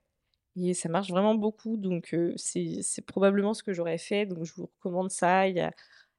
[0.56, 4.54] et ça marche vraiment beaucoup, donc c'est c'est probablement ce que j'aurais fait, donc je
[4.54, 5.48] vous recommande ça.
[5.48, 5.72] Il y a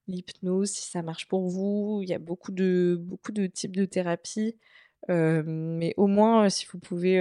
[0.08, 3.84] l'hypnose, si ça marche pour vous, il y a beaucoup de beaucoup de types de
[3.84, 4.56] thérapies,
[5.08, 7.20] mais au moins, si vous pouvez,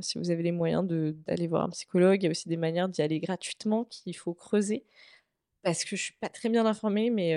[0.00, 2.88] si vous avez les moyens d'aller voir un psychologue, il y a aussi des manières
[2.88, 4.84] d'y aller gratuitement qu'il faut creuser.
[5.64, 7.36] Parce que je suis pas très bien informée, mais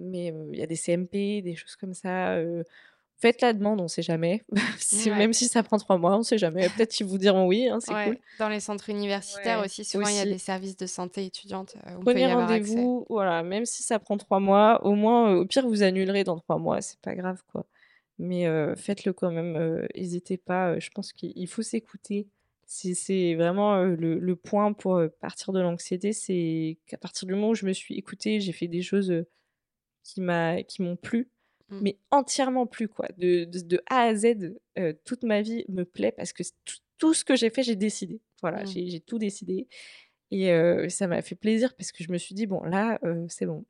[0.00, 2.36] mais il y a des CMP, des choses comme ça,
[3.16, 4.42] Faites la demande, on sait jamais.
[5.06, 6.68] même si ça prend trois mois, on sait jamais.
[6.70, 8.18] Peut-être qu'ils vous diront oui, hein, c'est cool.
[8.38, 12.00] Dans les centres universitaires aussi, souvent il y a des services de santé étudiante, on
[12.00, 16.24] Prenez rendez-vous, voilà, même si ça prend trois mois, au moins, au pire, vous annulerez
[16.24, 17.66] dans trois mois, c'est pas grave, quoi.
[18.18, 18.46] Mais
[18.76, 22.26] faites-le quand même, n'hésitez pas, je pense qu'il faut s'écouter.
[22.66, 27.54] C'est vraiment le, le, point pour partir de l'anxiété, c'est qu'à partir du moment où
[27.54, 29.24] je me suis écoutée, j'ai fait des choses
[30.02, 31.30] qui m'ont plu,
[31.68, 31.78] Mmh.
[31.82, 33.08] mais entièrement plus, quoi.
[33.16, 34.54] De, de, A à Z,
[35.04, 36.42] toute ma vie me plaît parce que
[36.98, 38.20] tout, ce que j'ai fait, j'ai décidé.
[38.42, 38.66] Voilà, mmh.
[38.66, 39.68] j'ai tout décidé.
[40.30, 40.50] Et
[40.88, 43.64] ça m'a fait plaisir parce que je me suis dit, bon, là, c'est bon.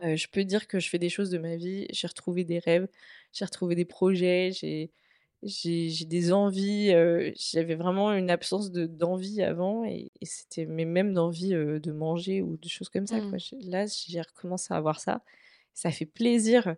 [0.00, 1.86] je peux dire que je fais des choses de ma vie.
[1.90, 2.88] J'ai retrouvé des rêves,
[3.32, 4.90] j'ai retrouvé des projets, j'ai
[5.42, 6.92] j'ai des envies.
[7.36, 12.68] J'avais vraiment une absence d'envie avant et, c'était mais même d'envie de manger ou de
[12.68, 13.20] choses comme ça.
[13.20, 13.38] Quoi.
[13.38, 13.70] Mmh.
[13.70, 15.22] Là, j'ai recommencé à avoir ça.
[15.74, 16.76] Ça fait plaisir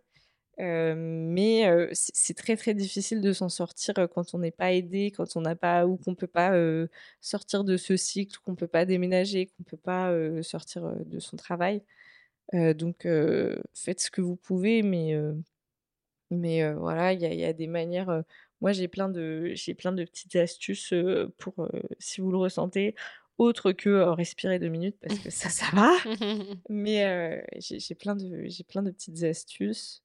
[0.59, 5.41] mais c'est très très difficile de s'en sortir quand on n'est pas aidé, quand on
[5.41, 6.53] n'a pas ou qu'on peut pas
[7.21, 11.83] sortir de ce cycle, qu'on peut pas déménager, qu'on peut pas sortir de son travail.
[12.53, 13.07] donc
[13.75, 15.17] faites ce que vous pouvez, mais
[16.31, 18.23] mais voilà, il y a, y a, des manières.
[18.61, 20.93] Moi, j'ai plein de j'ai plein de petites astuces
[21.39, 22.95] pour si vous le ressentez,
[23.39, 25.93] autre que respirer deux minutes parce que ça, ça va.
[26.69, 30.03] mais j'ai plein de j'ai plein de petites astuces.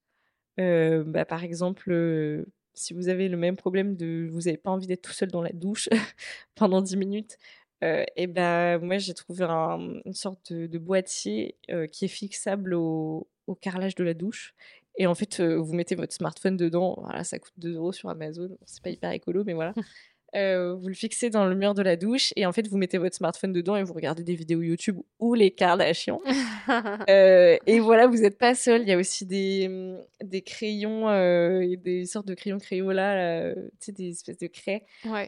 [0.57, 5.01] Bah, par exemple, si vous avez le même problème de vous n'avez pas envie d'être
[5.01, 5.89] tout seul dans la douche
[6.55, 7.37] pendant 10 minutes,
[7.81, 11.57] et ben moi j'ai trouvé une sorte de, boîtier
[11.91, 13.27] qui est fixable au,
[13.61, 14.53] carrelage de la douche.
[14.97, 16.95] Et en fait, vous mettez votre smartphone dedans.
[17.01, 18.49] Voilà, ça coûte 2 euros sur Amazon.
[18.65, 19.73] C'est pas hyper écolo, mais voilà.
[20.35, 22.97] Euh, vous le fixez dans le mur de la douche et en fait vous mettez
[22.97, 26.21] votre smartphone dedans et vous regardez des vidéos YouTube ou les Kardashians.
[27.09, 28.81] euh, et voilà, vous n'êtes pas seul.
[28.81, 33.61] Il y a aussi des, mm, des crayons, euh, des sortes de crayons Crayola, tu
[33.79, 34.85] sais, des espèces de craies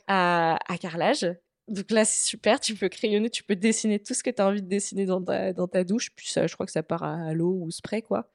[0.07, 1.27] à, à, carrelage.
[1.67, 4.47] Donc là, c'est super, tu peux crayonner, tu peux dessiner tout ce que tu as
[4.47, 6.11] envie de dessiner dans ta, dans ta douche.
[6.15, 8.29] Puis ça, je crois que ça part à, l'eau ou spray, quoi.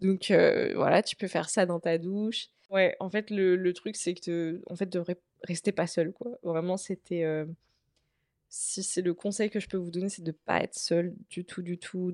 [0.00, 2.46] Donc euh, voilà, tu peux faire ça dans ta douche.
[2.70, 5.02] Ouais, en fait, le, le truc, c'est que en fait, de
[5.44, 6.32] rester pas seul, quoi.
[6.42, 7.24] Vraiment, c'était.
[8.48, 11.44] si c'est le conseil que je peux vous donner, c'est de pas être seul du
[11.44, 12.12] tout, du tout.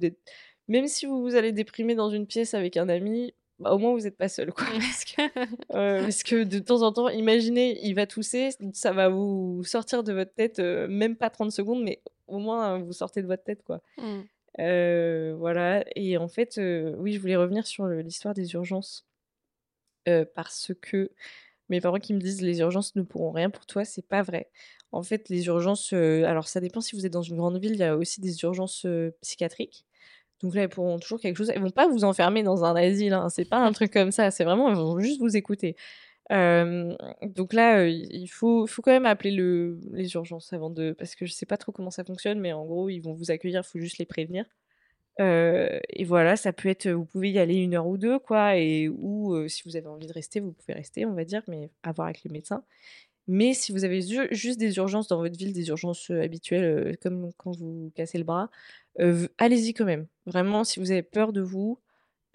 [0.69, 3.93] Même si vous, vous allez déprimer dans une pièce avec un ami, bah, au moins
[3.93, 4.67] vous n'êtes pas seul, quoi.
[4.73, 9.63] Parce que, parce que, de temps en temps, imaginez, il va tousser, ça va vous
[9.65, 13.45] sortir de votre tête, même pas 30 secondes, mais au moins vous sortez de votre
[13.45, 13.81] tête, quoi.
[14.59, 15.85] Voilà.
[15.97, 16.61] Et en fait,
[16.99, 19.07] oui, je voulais revenir sur l'histoire des urgences.
[20.35, 21.11] parce que
[21.69, 24.51] mes parents qui me disent les urgences ne pourront rien pour toi, c'est pas vrai.
[24.93, 27.79] En fait, les urgences, alors ça dépend si vous êtes dans une grande ville, il
[27.79, 28.87] y a aussi des urgences
[29.23, 29.87] psychiatriques.
[30.43, 31.51] Donc là, elles pourront toujours quelque chose.
[31.51, 34.31] Elles vont pas vous enfermer dans un asile, hein, c'est pas un truc comme ça.
[34.31, 35.77] C'est vraiment, elles vont juste vous écouter.
[36.31, 41.33] Donc là, il faut, quand même appeler le, les urgences avant de, parce que je
[41.33, 43.81] sais pas trop comment ça fonctionne, mais en gros, ils vont vous accueillir, il faut
[43.81, 44.45] juste les prévenir
[45.19, 48.89] et voilà, ça peut être, vous pouvez y aller une heure ou deux, quoi, et
[48.89, 51.93] ou si vous avez envie de rester, vous pouvez rester, on va dire, mais à
[51.93, 52.65] voir avec le médecin.
[53.27, 54.01] Mais si vous avez
[54.31, 58.51] juste des urgences dans votre ville, des urgences habituelles, comme quand vous cassez le bras,
[59.39, 60.07] allez-y quand même.
[60.27, 61.79] Vraiment, si vous avez peur de vous,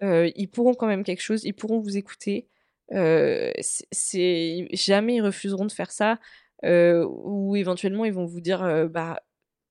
[0.00, 2.46] ils pourront quand même quelque chose, ils pourront vous écouter.
[2.90, 6.18] C'est jamais ils refuseront de faire ça,
[6.62, 9.20] ou éventuellement ils vont vous dire, bah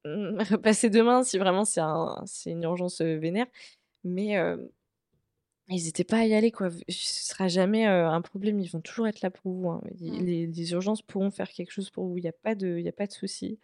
[0.63, 3.47] passer demain si vraiment c'est un, une urgence vénère.
[4.03, 4.37] Mais
[5.69, 6.69] n'hésitez pas à y aller, quoi.
[6.89, 8.59] Ce sera jamais un problème.
[8.59, 9.69] Ils vont toujours être là pour vous.
[9.69, 9.81] Hein.
[9.99, 10.23] Mmh.
[10.23, 12.17] Les, urgences pourront faire quelque chose pour vous.
[12.17, 13.59] Il n'y a pas de, il a pas de souci.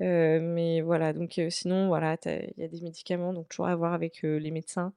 [0.00, 4.22] mais voilà, donc sinon, voilà, il y a des médicaments, donc toujours à voir avec
[4.22, 4.92] les médecins.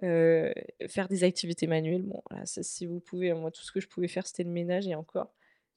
[0.00, 4.08] Faire des activités manuelles, bon, voilà, si vous pouvez, moi, tout ce que je pouvais
[4.08, 5.32] faire, c'était le ménage et encore,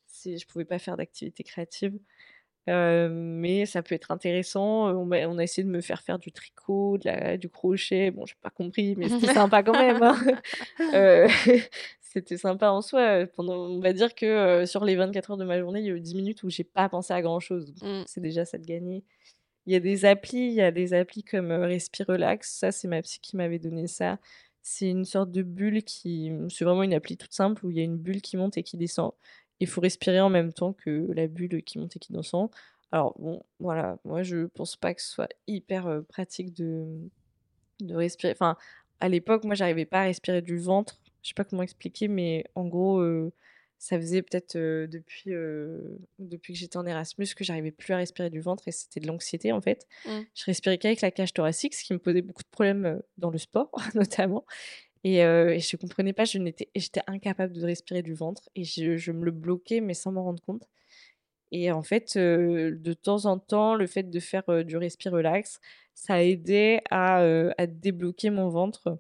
[0.08, 1.98] si je pouvais pas faire d'activité créative
[2.68, 4.90] mais ça peut être intéressant.
[4.96, 8.12] On a, on a, essayé de me faire faire du tricot, de la, du crochet.
[8.12, 10.02] Bon, j'ai pas compris, mais c'était sympa quand même.
[10.02, 10.18] Hein.
[12.02, 13.26] c'était sympa en soi.
[13.36, 15.94] Pendant, on va dire que sur les 24 heures de ma journée, il y a
[15.94, 17.74] eu 10 minutes où j'ai pas pensé à grand chose.
[17.82, 18.04] Mmh.
[18.06, 19.04] C'est déjà ça de gagner.
[19.66, 22.88] Il y a des applis il y a des applis comme, heu, Respirelax, ça c'est
[22.88, 24.20] ma psy qui m'avait donné ça.
[24.62, 27.78] C'est une sorte de bulle qui mmh, c'est vraiment une appli toute simple où il
[27.78, 29.12] y a une bulle qui monte et qui descend.
[29.60, 32.50] Il faut respirer en même temps que la bulle qui monte et qui descend.
[32.92, 37.10] Alors bon, voilà, moi je pense pas que ce soit hyper, pratique de, mmh,
[37.88, 38.58] de respirer enfin,
[39.00, 41.00] à l'époque, moi j'arrivais pas à respirer du ventre.
[41.24, 43.02] Je sais pas comment expliquer, mais en gros,
[43.80, 45.32] ça faisait peut-être, depuis,
[46.20, 49.08] depuis que j'étais en Erasmus que j'arrivais plus à respirer du ventre et c'était de
[49.08, 49.88] l'anxiété, en fait.
[50.06, 50.20] Mmh.
[50.36, 53.38] Je respirais qu'avec la cage thoracique, ce qui me posait beaucoup de problèmes, dans le
[53.38, 54.46] sport notamment
[55.06, 59.32] et je comprenais pas, j'étais incapable de respirer du ventre et je je me le
[59.32, 60.68] bloquais mais sans m'en rendre compte
[61.52, 65.60] et en fait, de temps en temps, le fait de faire, du respirelax,
[65.96, 67.24] ça aidait à,
[67.58, 69.00] à débloquer mon ventre,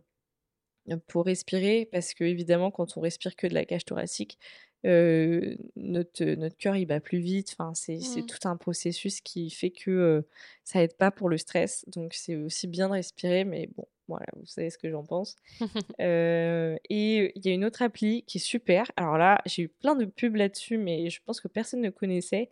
[1.07, 4.39] pour respirer parce qu'évidemment quand on respire que de la cage thoracique,
[4.83, 8.25] notre, notre cœur il bat plus vite, enfin c'est Mmh.
[8.25, 10.23] tout un processus qui fait que,
[10.63, 14.25] ça aide pas pour le stress donc c'est aussi bien de respirer mais bon, voilà,
[14.35, 15.35] vous savez ce que j'en pense.
[15.99, 18.91] Et il y a une autre appli qui est super.
[18.97, 22.49] Alors là, j'ai eu plein de pubs là-dessus, mais je pense que personne ne connaissait.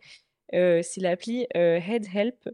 [0.52, 2.48] C'est l'appli, Head Help.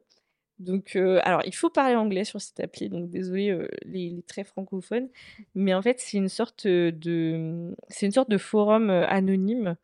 [0.61, 4.45] Donc heu, alors il faut parler anglais sur cette appli, donc désolée, heu, les très
[4.45, 5.09] francophones,
[5.57, 9.77] mais en fait, c'est une sorte, heu, de, c'est une sorte de forum, anonyme,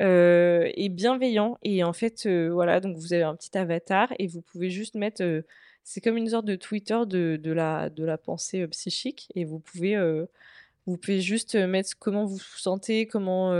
[0.00, 1.58] et bienveillant.
[1.64, 5.44] Et en fait, voilà, donc vous avez un petit avatar et vous pouvez juste mettre,
[5.84, 9.60] c'est comme une sorte de Twitter de de la de la pensée, psychique et vous
[9.60, 9.96] pouvez,
[10.86, 13.52] vous pouvez juste, mettre comment vous vous sentez, comment,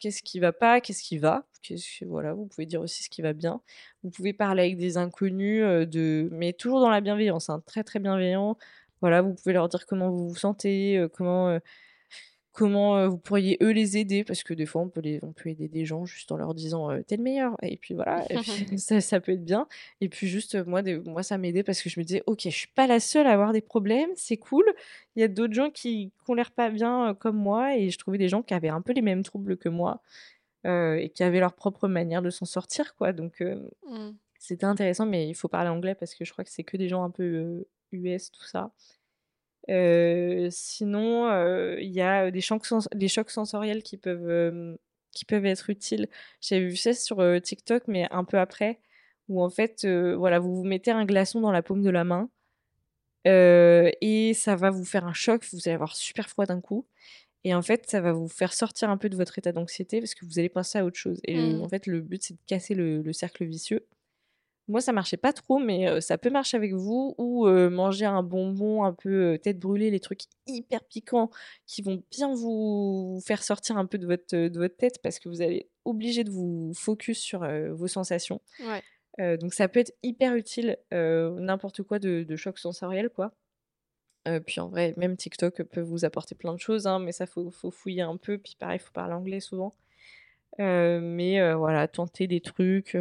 [0.00, 3.22] qu'est-ce qui va pas, qu'est-ce qui va, que voilà, vous pouvez dire aussi ce qui
[3.22, 3.60] va bien.
[4.02, 7.84] Vous pouvez parler avec des inconnus, heu, de mais toujours dans la bienveillance, hein, très,
[7.84, 8.56] très bienveillant.
[9.00, 11.60] Voilà, vous pouvez leur dire comment vous vous sentez, heu, comment, heu
[12.52, 14.24] Comment, vous pourriez eux les aider?
[14.24, 16.54] Parce que des fois on peut les on peut aider des gens juste en leur
[16.54, 19.44] disant, heu: «Tu es le meilleur» et puis voilà et puis ça ça peut être
[19.44, 19.68] bien
[20.00, 22.48] et puis juste, moi des moi ça m'aidait parce que je me disais: «OK, je
[22.48, 24.64] suis pas la seule à avoir des problèmes, c'est cool.
[25.14, 27.98] Il y a d'autres gens qui qui ont l'air pas bien, comme moi» et je
[27.98, 30.02] trouvais des gens qui avaient un peu les mêmes troubles que moi,
[30.64, 34.10] et qui avaient leur propre manière de s'en sortir quoi donc hem, Mmh.
[34.38, 36.88] c'était intéressant mais il faut parler anglais parce que je crois que c'est que des
[36.88, 38.72] gens un peu, US tout ça.
[40.50, 41.30] Sinon,
[41.78, 44.78] il y a, des sens des chocs sensoriels qui peuvent,
[45.12, 46.08] qui peuvent être utiles.
[46.40, 48.80] J'avais vu ça sur, TikTok, mais un peu après,
[49.28, 52.30] où en fait, voilà, vous vous mettez un glaçon dans la paume de la main,
[53.24, 56.86] et ça va vous faire un choc, vous allez avoir super froid d'un coup
[57.44, 60.14] et en fait, ça va vous faire sortir un peu de votre état d'anxiété parce
[60.14, 61.70] que vous allez penser à autre chose et le en Mmh.
[61.70, 63.86] fait, le but, c'est de casser le le cercle vicieux
[64.68, 68.04] moi, ça marchait pas trop, mais heu, ça peut marcher avec vous ou heu, manger
[68.04, 71.30] un bonbon un peu, heu, tête brûlée, les trucs hyper piquants
[71.66, 75.30] qui vont bien vous faire sortir un peu de votre, de votre tête parce que
[75.30, 77.40] vous allez obligé de vous focus sur,
[77.74, 78.42] vos sensations.
[78.58, 78.84] Ouais.
[79.18, 83.34] Donc ça peut être hyper utile, n'importe quoi de de choc sensoriel, quoi.
[84.28, 87.26] Heu, puis en vrai, même TikTok peut vous apporter plein de choses, hein, mais ça,
[87.26, 89.74] faut faut fouiller un peu, puis pareil, faut parler anglais souvent.
[90.60, 92.96] Heu, mais heu, voilà, tenter des trucs,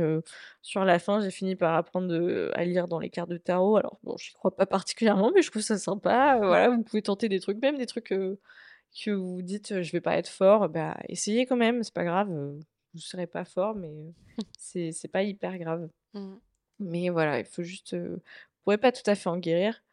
[0.61, 3.78] sur la fin, j'ai fini par apprendre, à lire dans les cartes de tarot.
[3.78, 7.30] Alors bon, j'y crois pas particulièrement, mais je trouve ça sympa, voilà, vous pouvez tenter
[7.30, 11.45] des trucs, même des trucs, que vous dites, «Je vais pas être fort», bah, essayez
[11.45, 13.91] quand même, c'est pas grave, vous serez pas fort, mais
[14.57, 15.89] c'est pas hyper grave.
[16.13, 16.36] Mmh.
[16.80, 18.19] Mais voilà, il faut juste, vous
[18.63, 19.84] pourrez pas tout à fait en guérir,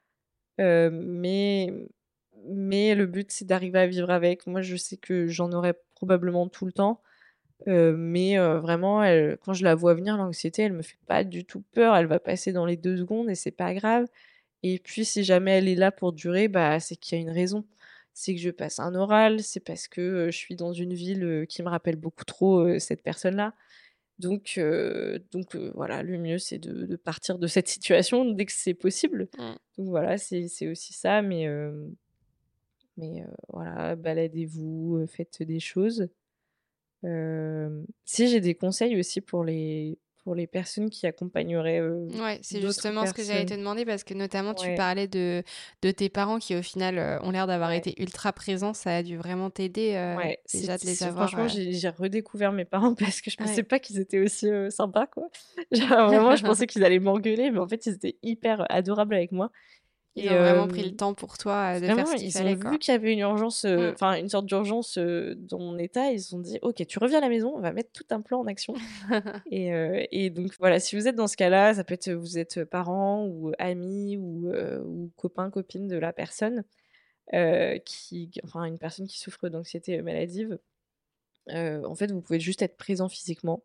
[0.61, 1.73] heu, mais
[2.47, 4.47] mais le but, c'est d'arriver à vivre avec.
[4.47, 7.01] Moi, je sais que j'en aurai probablement tout le temps,
[7.69, 11.25] Heu, mais heu, vraiment, elle quand je la vois venir l'anxiété, elle me fait pas
[11.25, 11.97] du tout peur.
[11.97, 14.07] Elle va passer dans les 2 secondes et c'est pas grave
[14.65, 17.31] et puis si jamais elle est là pour durer, bah, c'est qu'il y a une
[17.31, 17.65] raison.
[18.15, 21.63] C'est que je passe un oral, c'est parce que, je suis dans une ville, qui
[21.63, 23.55] me rappelle beaucoup trop, cette personne-là.
[24.19, 24.61] Donc
[25.33, 28.75] donc heu, voilà, le mieux c'est de de partir de cette situation dès que c'est
[28.75, 29.29] possible.
[29.39, 29.53] Mmh.
[29.79, 31.95] Donc voilà, c'est aussi ça, mais hem,
[32.97, 36.09] mais voilà, baladez-vous, faites des choses.
[38.05, 42.61] Si j'ai des conseils aussi pour les pour les personnes qui accompagneraient, heu, Ouais, c'est
[42.61, 45.43] justement ce que j'allais te demander parce que notamment tu parlais de
[45.83, 48.75] de tes parents qui au final, heu, ont l'air d'avoir ouais, été ultra présents.
[48.75, 52.95] Ça a dû vraiment t'aider, ouais, déjà de les avoir, franchement, j'ai redécouvert mes parents
[52.99, 55.29] parce que je pensais pas qu'ils étaient aussi, heu, sympas, quoi.
[55.73, 59.33] Genre vraiment, je pensais qu'ils allaient m'engueuler, mais en fait, ils étaient hyper adorables avec
[59.33, 59.51] moi
[60.17, 62.15] Ils et ont vraiment pris le hem temps pour toi, heu, de faire Vraiment, ce
[62.15, 63.95] qu'il ils ont fallait, vu qu'il y avait une urgence, heu, Mmh.
[63.95, 66.13] enfin une sorte d'urgence, dans mon état.
[66.13, 68.21] Ils se sont dit: «OK, tu reviens à la maison, on va mettre tout un
[68.23, 68.75] plan en action»
[69.47, 73.27] et donc voilà, si vous êtes dans ce cas-là, ça peut être, vous êtes, parents
[73.27, 74.53] ou amis ou
[75.17, 76.65] copains, copines de la personne,
[77.85, 80.59] qui enfin une personne qui souffre d'anxiété, maladive.
[81.51, 83.63] En fait, vous pouvez juste être présent physiquement.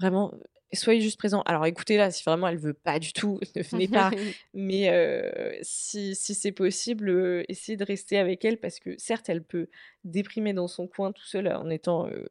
[0.00, 0.32] Vraiment,
[0.72, 1.42] soyez juste présent.
[1.42, 4.14] Alors écoutez-la, si vraiment elle veut pas du tout, ne venez pas.
[4.54, 9.28] Mais heu, si si c'est possible, heu, essayez de rester avec elle parce que certes,
[9.28, 9.68] elle peut
[10.04, 12.28] déprimer dans son coin tout seul en étant, heu,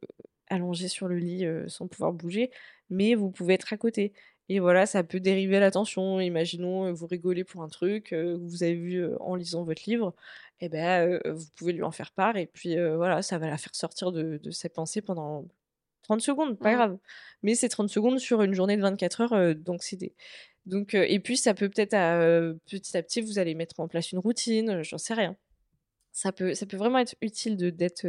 [0.49, 2.51] allongée sur le lit, sans pouvoir bouger,
[2.89, 4.13] mais vous pouvez être à côté
[4.49, 6.21] et voilà, ça peut dériver l'attention.
[6.21, 10.15] Imaginons, vous rigolez pour un truc, que vous avez vu, en lisant votre livre
[10.61, 13.57] et bah, heu, vous pouvez lui en faire part et puis, voilà, ça va la
[13.57, 15.45] faire sortir de de ses pensées pendant
[16.07, 16.75] 30 secondes, pas Mmh.
[16.75, 16.97] grave.
[17.43, 20.13] Mais c'est 30 secondes sur une journée de 24 heures, heu, d'anxiété.
[20.65, 21.91] Donc et puis ça peut peut-être
[22.65, 25.35] petit à petit, vous allez mettre en place une routine, j'en sais rien.
[26.11, 28.05] Ça peut ça peut vraiment être utile de d'être,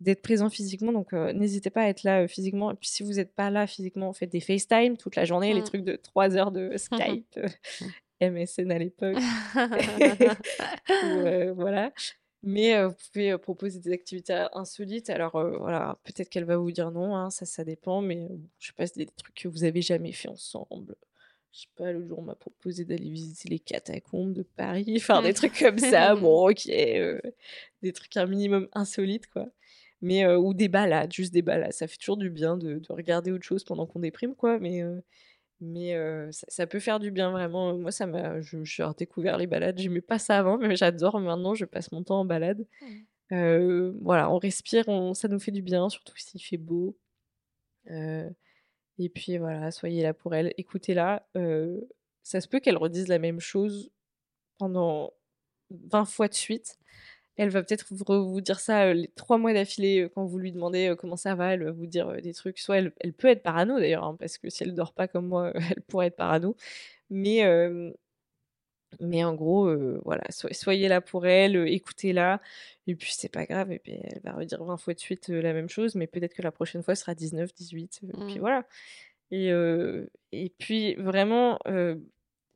[0.00, 3.34] d'être présent physiquement donc n'hésitez pas à être là, physiquement et puis si vous êtes
[3.34, 5.64] pas là physiquement, faites des FaceTime toute la journée, les Mmh.
[5.64, 6.72] trucs de 3 heures de
[7.22, 7.38] Skype,
[8.20, 9.16] MSN à l'époque
[11.04, 11.92] ou voilà.
[12.42, 15.10] Mais vous pouvez, proposer des activités insolites.
[15.10, 18.28] Alors, voilà, peut-être qu'elle va vous dire non, hein, ça, ça dépend, mais
[18.58, 20.96] je sais pas, c'est des trucs que vous avez jamais fait ensemble.
[21.52, 25.20] Je sais pas, l'autre jour, on m'a proposé d'aller visiter les catacombes de Paris, enfin
[25.22, 26.14] des trucs comme ça.
[26.16, 29.48] Bon OK, des trucs un minimum insolites, quoi.
[30.02, 31.72] Mais ou des balades, juste des balades.
[31.72, 34.82] Ça fait toujours du bien de de regarder autre chose pendant qu'on déprime, quoi, mais
[35.60, 35.94] mais
[36.32, 37.76] ça ça peut faire du bien vraiment.
[37.76, 39.78] Moi, ça m'a je j'ai redécouvert les balades.
[39.78, 42.66] J'aimais pas ça avant, mais j'adore maintenant, je passe mon temps en balade.
[43.30, 43.90] Mmh.
[44.00, 46.96] Voilà, on respire, on ça nous fait du bien, surtout s'il fait beau.
[47.86, 51.26] Et puis voilà, soyez là pour elle, écoutez-la.
[52.22, 53.90] Ça se peut qu'elle redise la même chose
[54.58, 55.12] pendant
[55.70, 56.76] 20 fois de suite.
[57.40, 60.26] Elle va peut-être vous re vous dire ça, heu, les 3 mois d'affilée, heu, quand
[60.26, 62.58] vous lui demandez, heu, comment ça va, elle va vous dire, des trucs.
[62.58, 65.28] Soit elle elle peut être parano d'ailleurs, hein, parce que si elle dort pas comme
[65.28, 66.56] moi, elle pourrait être parano.
[69.00, 69.70] Mais en gros,
[70.04, 72.40] voilà, soy soyez là pour elle, écoutez-la
[72.88, 75.52] et puis c'est pas grave et puis elle va redire 20 fois de suite, la
[75.52, 78.40] même chose, mais peut-être que la prochaine fois sera 19-18, heu, puis Mmh.
[78.40, 78.66] voilà
[79.30, 79.50] et
[80.32, 81.58] et puis vraiment,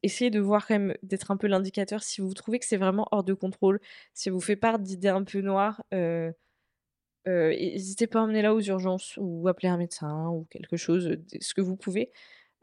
[0.05, 3.09] essayez de voir quand même d'être un peu l'indicateur si vous trouvez que c'est vraiment
[3.13, 3.81] hors de contrôle,
[4.15, 6.33] si vous fait part d'idées un peu noires, heu
[7.29, 11.55] heu, hésitez pas à emmener-la aux urgences ou appeler un médecin ou quelque chose, ce
[11.55, 12.13] que vous pouvez.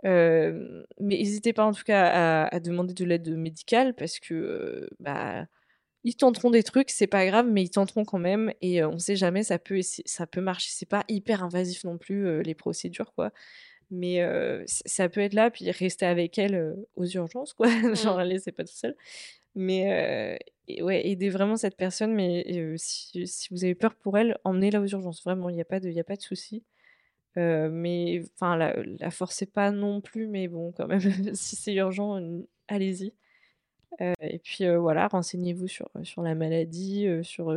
[0.04, 5.46] Hem, mais hésitez pas en tout cas à demander de l'aide, médicale parce que, bah,
[6.06, 9.16] ils tenteront des trucs, c'est pas grave, mais ils tenteront quand même et on sait
[9.18, 10.70] jamais, ça peut ça peut marcher.
[10.74, 13.32] C'est pas hyper invasif non plus, les procédures, quoi.
[13.92, 14.22] Mais
[14.68, 17.68] ça peut être là, puis rester avec elle, aux urgences, quoi.
[17.96, 18.20] Genre, Mmh.
[18.20, 18.96] la laissez pas toute seule.
[19.56, 22.46] Mais et ouais, aidez vraiment cette personne, mais
[22.78, 25.24] si si vous avez peur pour elle, emmenez-la aux urgences.
[25.24, 26.64] Vraiment, il y a pas de il y a pas de souci.
[27.36, 31.00] Mais enfin, la la forcez pas non plus, mais bon, quand même,
[31.36, 32.20] si c'est urgent,
[32.68, 33.14] allez-y.
[34.22, 37.52] Et puis, voilà, renseignez-vous sur, sur la maladie, sur,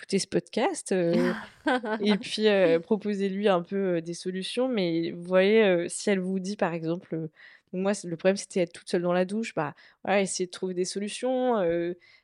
[0.00, 1.36] heu écoutez ce podcast, heu
[2.00, 4.68] et puis, heu, proposez-lui un peu, heu, des solutions.
[4.68, 7.28] Mais vous voyez, heu, si elle vous dit, par exemple,
[7.72, 9.74] moi, le problème, c'était être toute seule dans la douche, bah,
[10.04, 11.56] voilà, essayez de trouver des solutions,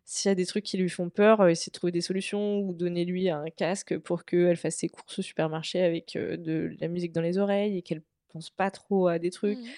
[0.05, 2.73] s'il y a des trucs qui lui font peur, essayez de trouver des solutions ou
[2.75, 7.21] donnez-lui un casque pour qu'elle fasse ses courses au supermarché avec, de la musique dans
[7.23, 9.61] les oreilles et qu'elle pense pas trop à des trucs.
[9.61, 9.77] Mmh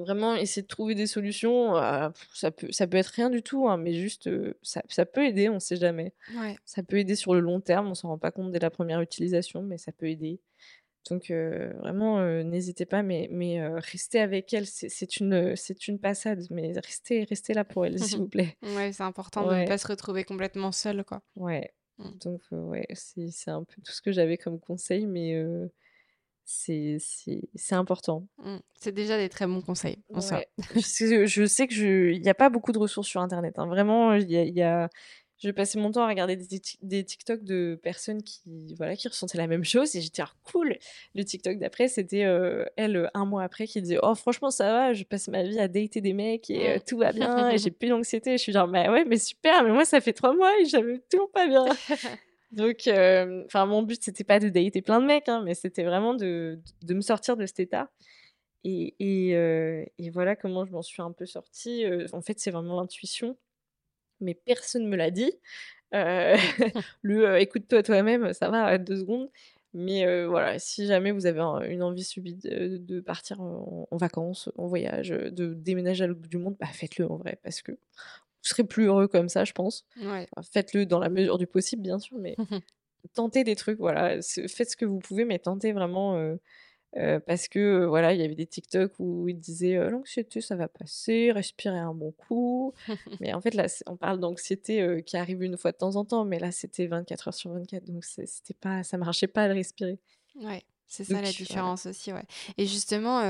[0.00, 3.68] vraiment essayer de trouver des solutions, heu, ça peut ça peut être rien du tout,
[3.68, 6.14] hein, mais juste, heu, ça ça peut aider, on sait jamais.
[6.28, 6.60] Ouais.
[6.64, 9.00] Ça peut aider sur le long terme, on s'en rend pas compte dès la première
[9.00, 10.40] utilisation, mais ça peut aider.
[11.10, 16.44] Donc heu, vraiment, n'hésitez pas, mais mais restez avec elle, c'est une, c'est une passade,
[16.50, 18.58] mais restez restez là pour elle, s'il vous plaît.
[18.62, 21.22] Ouais, c'est important de ne pas se retrouver complètement seul, quoi.
[21.36, 21.72] ouais.
[21.98, 22.18] Mmh.
[22.20, 25.34] Donc ouais, c'est un peu tout ce que j'avais comme conseil, mais
[26.48, 28.26] c'est important.
[28.38, 28.58] Mmh.
[28.74, 30.44] C'est déjà des très bons conseils, en soi.
[30.44, 33.20] Ouais, je sais je sais que je il y a pas beaucoup de ressources sur
[33.20, 33.66] internet, hein.
[33.66, 34.88] Vraiment, il y a il y a
[35.36, 39.36] je passais mon temps à regarder des des TikTok de personnes qui, voilà, qui ressentaient
[39.38, 40.78] la même chose et j'étais: «Ah cool!»
[41.14, 44.92] le TikTok d'après, c'était, heu, elle, 1 mois après qui disait: «Oh franchement ça va,
[44.94, 46.82] je passe ma vie à dater des mecs et heu, Mmh.
[46.86, 48.32] tout va bien et j'ai plus d'anxiété».
[48.38, 51.00] Je suis genre: «Bah ouais, mais super, mais moi ça fait 3 mois et j'avais
[51.10, 51.66] toujours pas bien».
[52.52, 55.84] Donc hem, enfin mon but c'était pas de dater plein de mecs, hein, mais c'était
[55.84, 57.90] vraiment de de me sortir de cet état.
[58.64, 62.40] Et et heu et voilà comment je m'en suis un peu sortie, heu, en fait,
[62.40, 63.38] c'est vraiment l'intuition,
[64.20, 65.32] mais personne me l'a dit.
[67.02, 69.30] Le, «Écoute-toi toi-même», ça va, 2 secondes,
[69.74, 74.66] mais voilà, si jamais vous avez un une envie subie de partir en vacances, en
[74.68, 77.38] voyage, de déménager à l'autre bout du monde, bah, faites-le en vrai.
[77.44, 77.72] Parce que
[78.48, 79.84] serez plus heureux comme ça, je pense.
[80.00, 80.26] Ouais.
[80.36, 82.36] Enfin, faites-le dans la mesure du possible, bien sûr, mais
[83.14, 86.38] tentez des trucs, voilà, faites ce que vous pouvez, mais tentez vraiment, heu
[86.96, 90.56] Heu, parce que, heu, voilà, il y avait des TikTok où ils disaient, «L'anxiété, ça
[90.56, 92.72] va passer, respirez un bon coup».
[93.20, 96.24] Mais en fait, là, on parle d'anxiété, qui arrive une fois de temps en temps,
[96.24, 99.98] mais là, c'était 24 heures sur 24, donc c'était pas ça marchait pas de respirer.
[100.40, 100.62] Ouais.
[100.86, 102.24] C'est ça la différence aussi, ouais.
[102.56, 103.20] Et justement,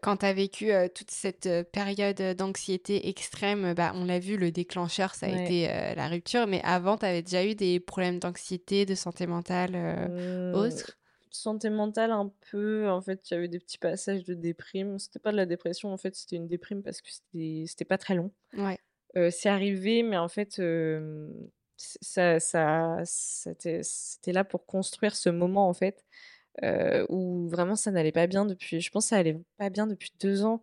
[0.00, 5.14] quand tu as vécu toute cette période d'anxiété extrême, bah, on l'a vu, le déclencheur,
[5.14, 6.46] ça a été la rupture.
[6.46, 9.76] Mais avant, tu avais déjà eu des problèmes d'anxiété, de santé mentale,
[10.54, 10.96] autres?
[11.32, 14.98] santé mentale un peu, en fait, il y avait des petits passages de déprime.
[14.98, 17.08] C'était pas de la dépression, en fait, c'était une déprime parce que
[17.66, 18.32] c'était pas très long.
[18.56, 18.78] Ouais.
[19.30, 20.60] c'est arrivé, mais en fait,
[21.76, 26.04] ça ça c'était là pour construire ce moment, en fait,
[27.08, 30.12] où vraiment ça n'allait pas bien depuis je pense que ça allait pas bien depuis
[30.20, 30.62] 2 ans.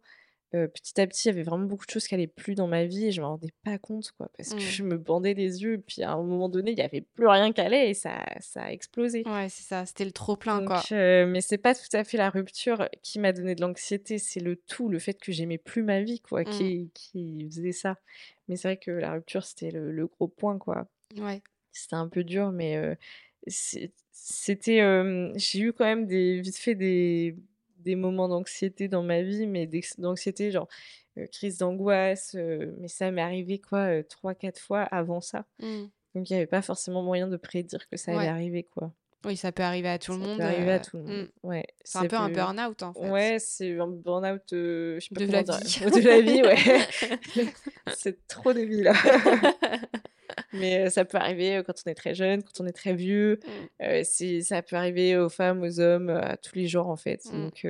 [0.51, 2.85] petit à petit, il y avait vraiment beaucoup de choses qui allaient plus dans ma
[2.85, 4.59] vie et je m'en rendais pas compte, quoi, parce que Mmh.
[4.59, 7.27] je me bandais les yeux et puis à un moment donné, il y avait plus
[7.27, 9.23] rien qui allait et ça ça a explosé.
[9.25, 10.81] Ouais, c'est ça, c'était le trop plein, Donc quoi.
[10.91, 14.55] mais c'est pas tout à fait la rupture qui m'a donné de l'anxiété, c'est le
[14.55, 16.49] tout, le fait que j'aimais plus ma vie, quoi, Mmh.
[16.51, 17.97] qui qui faisait ça.
[18.47, 20.87] Mais c'est vrai que la rupture, c'était le le gros point, quoi.
[21.17, 21.41] Ouais.
[21.73, 22.97] C'était un peu dur, mais
[23.47, 24.79] c'est c'était,
[25.35, 27.35] j'ai eu quand même des vite fait des
[27.79, 30.67] des moments d'anxiété dans ma vie, mais d'anxiété genre,
[31.31, 32.35] crise d'angoisse,
[32.79, 35.45] mais ça m'est arrivé quoi, 3-4 fois avant ça.
[35.59, 35.85] Mmh.
[36.15, 38.91] Donc il y avait pas forcément moyen de prédire que ça allait arriver, quoi.
[39.25, 41.07] Oui, ça peut arriver à tout le Ça monde, peut arriver à tout le mmh.
[41.07, 41.27] monde.
[41.43, 43.09] Ouais, C'est un peu un burn-out, en fait.
[43.09, 46.01] ouais, c'est un burn-out, je sais pas De la vie.
[46.01, 47.47] De la vie, ouais.
[47.95, 48.93] C'est trop de vie, là.
[50.53, 53.39] Mais ça peut arriver, quand on est très jeune, quand on est très vieux.
[53.45, 53.83] Mmh.
[53.85, 57.25] Heu, c'est ça peut arriver aux femmes, aux hommes, à tous les genres, en fait.
[57.25, 57.31] Mmh.
[57.31, 57.67] Donc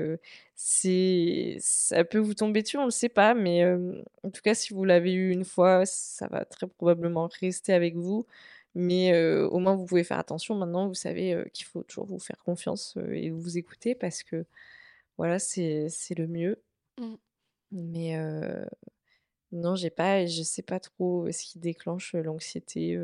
[0.56, 4.74] c'est ça peut vous tomber dessus, on le sait pas, mais en tout cas, si
[4.74, 8.26] vous l'avez eu une fois, ça va très probablement rester avec vous.
[8.76, 12.38] Mais au moins, vous pouvez faire attention maintenant, vous savez, qu'il faut toujours vous faire
[12.44, 14.46] confiance, et vous écouter parce que,
[15.18, 16.62] voilà, c'est c'est le mieux.
[17.00, 17.16] Mmh.
[17.72, 18.18] Mais
[19.52, 22.98] non, j'ai pas je sais pas trop ce qui déclenche l'anxiété,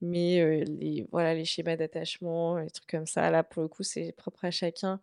[0.00, 4.12] mais les voilà, les schémas d'attachement, les trucs comme ça, là, pour le coup, c'est
[4.12, 5.00] propre à chacun.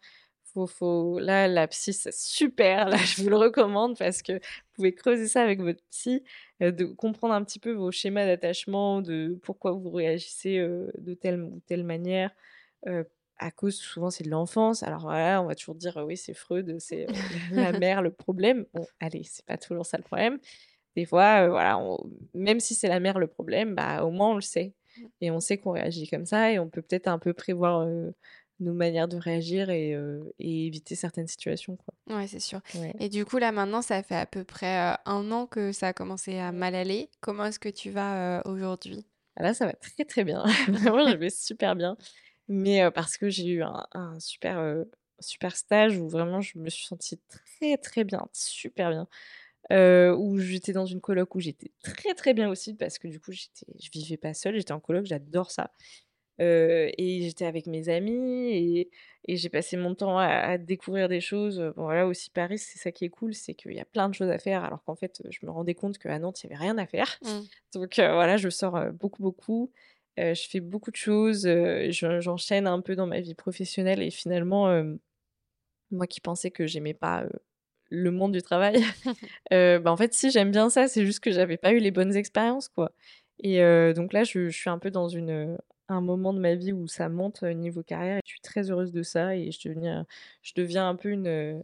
[0.54, 4.40] Faut faut là, la psy, c'est super, là, je vous le recommande parce que vous
[4.74, 6.24] pouvez creuser ça avec votre psy,
[6.60, 11.62] de comprendre un petit peu vos schémas d'attachement, de pourquoi vous réagissez, de telle ou
[11.68, 12.32] telle manière,
[13.40, 14.84] à cause souvent c'est de l'enfance.
[14.84, 17.08] Alors voilà, on va toujours dire: «Oui, c'est Freud, c'est,
[17.52, 18.66] la mère le problème».
[18.74, 20.40] Bon, allez, c'est pas toujours ça le problème.
[20.96, 21.98] Des fois, voilà, on
[22.34, 25.06] même si c'est la mère le problème, bah, au moins on le sait Mmh.
[25.22, 27.88] et on sait qu'on réagit comme ça et on peut peut-être un peu prévoir,
[28.60, 29.96] nos manières de réagir et
[30.40, 31.94] et éviter certaines situations, quoi.
[32.16, 32.60] Ouais, c'est sûr.
[32.76, 32.94] Ouais.
[33.00, 35.94] Et du coup, là, maintenant, ça fait à peu près, 1 an que ça a
[35.94, 37.10] commencé à mal aller.
[37.22, 39.06] Comment est-ce que tu vas, aujourd'hui?
[39.38, 40.44] Ah là, ça va très, très bien.
[40.68, 41.96] Vraiment, je vais super bien.
[42.50, 44.84] Mais parce que j'ai eu un un super,
[45.20, 49.08] super stage où vraiment je me suis sentie très, très bien, super bien.
[50.18, 53.32] Où j'étais dans une coloc où j'étais très, très bien aussi parce que du coup,
[53.32, 55.72] j'étais je vivais pas seule, j'étais en coloc, j'adore ça.
[56.40, 58.90] Et j'étais avec mes amis et
[59.26, 61.60] et j'ai passé mon temps à à découvrir des choses.
[61.76, 64.16] Bon voilà, aussi Paris, c'est ça qui est cool, c'est qu'il y a plein de
[64.16, 66.64] choses à faire alors qu'en fait, je me rendais compte qu'à Nantes, il y avait
[66.64, 67.20] rien à faire.
[67.22, 67.40] Mmh.
[67.76, 69.72] Donc voilà, je sors, beaucoup, beaucoup.
[70.20, 74.12] Heu, je fais beaucoup de choses, je j'enchaîne un peu dans ma vie professionnelle et
[74.12, 74.68] finalement,
[75.92, 77.26] moi qui pensais que j'aimais pas,
[77.92, 78.76] le monde du travail,
[79.52, 82.16] bah, en fait si, j'aime bien ça, c'est juste que j'avais pas eu les bonnes
[82.16, 82.92] expériences, quoi.
[83.40, 83.60] Et
[83.96, 85.58] donc là, je je suis un peu dans une,
[85.90, 88.92] un moment de ma vie où ça monte, niveau carrière et je suis très heureuse
[88.94, 90.06] de ça et je deviens
[90.44, 91.64] je deviens un peu une,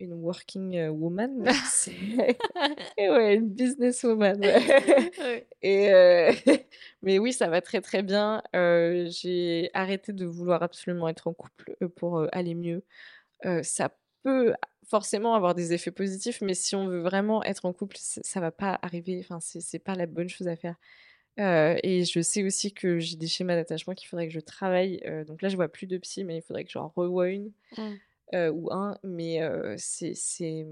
[0.00, 1.92] une working woman, c'est
[2.98, 5.46] et ouais, une businesswoman, ouais Ouais.
[5.62, 5.90] et
[7.02, 8.42] mais oui, ça va très, très bien.
[8.54, 12.82] Heu, j'ai arrêté de vouloir absolument être en couple, pour, aller mieux.
[13.62, 14.54] Ça peut
[14.86, 18.50] forcément avoir des effets positifs, mais si on veut vraiment être en couple, ça va
[18.50, 20.76] pas arriver, enfin, c'est pas la bonne chose à faire.
[21.36, 25.42] Et je sais aussi que j'ai des schémas d'attachement qu'il faudrait que je travaille, donc
[25.42, 27.94] là, je vois plus de psy, mais il faudrait que j'en revoie une, Mmh.
[28.34, 29.40] Heu, ou un, mais
[29.78, 30.66] c'est c'est,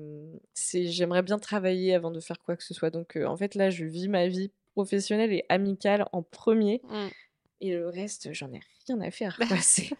[0.86, 3.84] j'aimerais bien travailler avant de faire quoi que ce soit, donc en fait, là, je
[3.86, 7.12] vis ma vie professionnelle et amicale en 1er Mmh.
[7.60, 9.96] et le reste, j'en ai rien à faire, quoi, c'est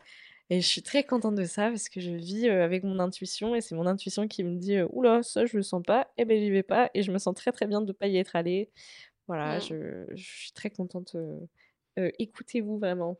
[0.50, 3.60] et je suis très contente de ça parce que je vis, avec mon intuition et
[3.62, 6.40] c'est mon intuition qui me dit: «Ouh là, ça, je le sens pas» et beh,
[6.40, 8.70] j'y vais pas et je me sens très, très bien de pas y être allée.
[9.28, 9.60] Voilà, Mmh.
[9.60, 11.16] je je suis très contente,
[11.98, 13.18] écoutez-vous vraiment.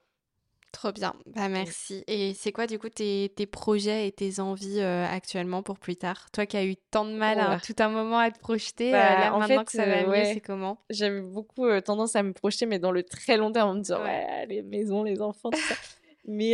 [0.73, 1.71] Trop bien, bah, Mmh.
[1.71, 5.79] merci et c'est quoi du coup tes tes projets et tes envies, heu, actuellement pour
[5.79, 6.31] plus tard?
[6.33, 7.63] Toi qui as eu tant de mal, Oh là.
[7.63, 10.05] tout un moment à te projeter, heu, Bah, là en maintenant fait, que ça va
[10.05, 10.79] mieux, ouais, c'est comment?
[10.91, 14.03] j'avais beaucoup, tendance à me projeter, mais dans le très long terme, en me disant:
[14.03, 14.23] Ouais.
[14.23, 15.77] «Ouais, les maisons, les enfants, tout ça».
[16.27, 16.53] Mais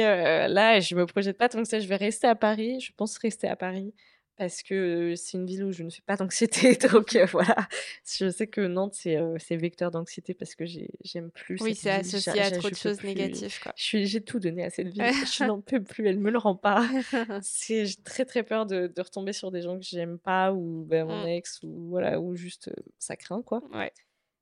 [0.49, 3.19] là, je me projette pas tant que ça, je vais rester à Paris, je pense
[3.19, 3.95] rester à Paris
[4.39, 6.77] parce que c'est une ville où je ne fais pas d'anxiété.
[6.93, 7.57] Donc voilà,
[8.05, 11.61] je sais que Nantes, c'est vecteur d'anxiété parce que j'aime plus.
[11.61, 13.53] Oui, c'est associé à trop de choses négatives.
[13.77, 15.03] J'ai tout donné à cette ville.
[15.03, 16.89] je n'en peux plus, elle me le rend pas.
[17.67, 21.07] J'ai très très peur de, de, retomber sur des gens que j'aime pas ou ben,
[21.07, 21.29] mon mmh.
[21.29, 23.63] ex ou voilà, ou juste ça craint quoi.
[23.75, 23.93] Ouais.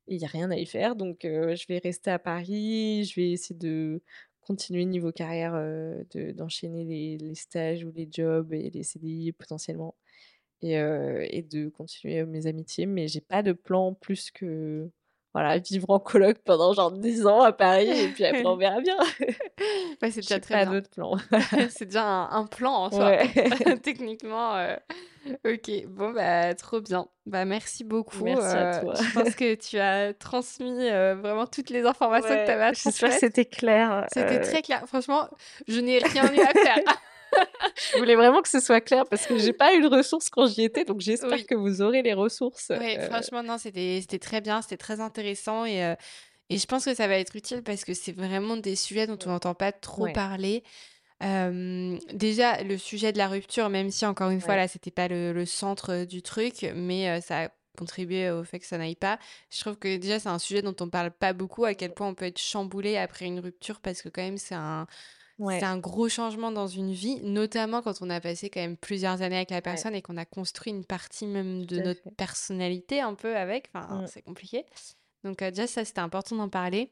[0.08, 3.30] Il n'y a rien à y faire, donc je vais rester à Paris, je vais
[3.32, 4.00] essayer de
[4.46, 5.54] continuer niveau carrière,
[6.34, 9.96] d'enchaîner les, les, stages ou les jobs et les CDI potentiellement.
[10.62, 12.86] Et, et de continuer mes amitiés.
[12.86, 14.90] Mais j'ai pas de plan plus que
[15.36, 18.80] voilà, vivre en coloc pendant genre 10 ans à Paris et puis après on verra
[18.80, 18.96] bien.
[20.00, 20.72] Ouais, c'est déjà très pas bien.
[20.72, 21.18] d'autres plans.
[21.68, 23.18] c'est déjà un, plan en soi.
[23.82, 24.56] Techniquement.
[24.56, 24.76] Euh,
[25.44, 27.06] ok, bon, bah, trop bien.
[27.26, 28.24] Bah, merci beaucoup.
[28.24, 28.94] Merci à euh, toi.
[28.94, 32.72] je pense que tu as transmis euh, vraiment toutes les informations que tu avais à
[32.72, 34.06] J'espère que c'était clair.
[34.14, 34.84] C'était très clair.
[34.86, 35.28] Franchement,
[35.68, 36.78] je n'ai rien eu à faire.
[37.92, 40.46] je voulais vraiment que ce soit clair parce que j'ai pas eu de ressources quand
[40.46, 42.72] j'y étais, donc j'espère que vous aurez les ressources.
[42.78, 45.94] Oui, franchement, non, c'était très bien, c'était très intéressant et,
[46.48, 49.18] et je pense que ça va être utile parce que c'est vraiment des sujets dont
[49.26, 50.62] on n'entend pas trop parler.
[51.20, 55.44] déjà, le sujet de la rupture, même si encore une fois, là, c'était pas le,
[55.46, 59.18] centre du truc, mais ça a contribué au fait que ça n'aille pas.
[59.50, 62.08] Je trouve que déjà, c'est un sujet dont on parle pas beaucoup, à quel point
[62.08, 64.86] on peut être chamboulé après une rupture, parce que quand même, c'est un,
[65.38, 69.22] c'est un gros changement dans une vie, notamment quand on a passé quand même plusieurs
[69.22, 73.14] années avec la personne et qu'on a construit une partie même de notre personnalité un
[73.14, 73.70] peu avec.
[73.74, 74.06] Enfin, mmh.
[74.06, 74.64] c'est compliqué.
[75.24, 76.90] Donc déjà, ça, c'était important d'en parler.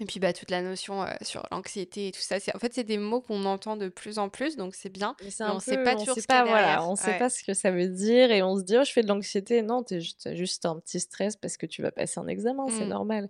[0.00, 2.84] Et puis bah, toute la notion sur l'anxiété et tout ça, c'est en fait c'est
[2.84, 5.14] des mots qu'on entend de plus en plus, donc c'est bien.
[5.22, 7.70] Mais, on ne sait pas toujours ce pas, voilà, on sait pas ce que ça
[7.70, 10.64] veut dire et on se dit oh je fais de l'anxiété, non tu juste, juste
[10.64, 12.88] un petit stress parce que tu vas passer un examen, c'est mmh.
[12.88, 13.28] normal.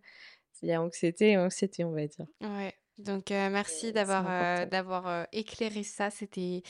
[0.63, 2.27] Il y a anxiété et anxiété on va dire.
[2.41, 2.73] Ouais.
[3.05, 6.11] Donc merci d'avoir d'avoir éclairé ça.
[6.11, 6.63] C'était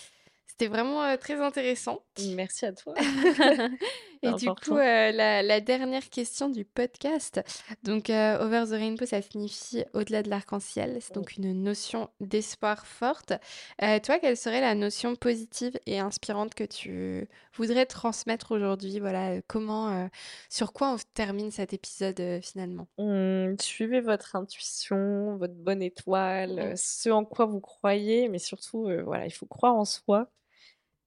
[0.50, 2.02] c'était vraiment très intéressant.
[2.34, 2.94] Merci à toi.
[4.22, 7.40] Et du coup, la, dernière question du podcast.
[7.84, 10.98] Donc, Over the Rainbow, ça signifie au-delà de l'arc-en-ciel.
[11.00, 13.32] C'est donc une notion d'espoir forte.
[13.78, 18.98] toi, quelle serait la notion positive et inspirante que tu voudrais transmettre aujourd'hui?
[18.98, 20.10] Voilà, comment,
[20.48, 22.88] sur quoi on termine cet épisode finalement?
[22.98, 26.76] Mmh, Suivez votre intuition, votre bonne étoile, mmh.
[26.76, 30.28] ce en quoi vous croyez, mais surtout, voilà, il faut croire en soi.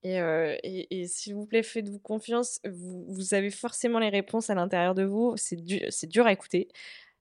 [0.04, 2.60] Et, et, s'il vous plaît, faites-vous confiance.
[2.66, 5.34] Vous, vous, avez forcément les réponses à l'intérieur de vous.
[5.38, 5.58] C'est
[5.90, 6.68] c'est dur à écouter.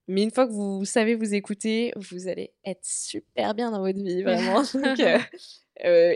[0.08, 4.02] Mais une fois que vous savez vous écouter, vous allez être super bien dans votre
[4.02, 4.62] vie, vraiment.
[4.62, 4.98] Donc,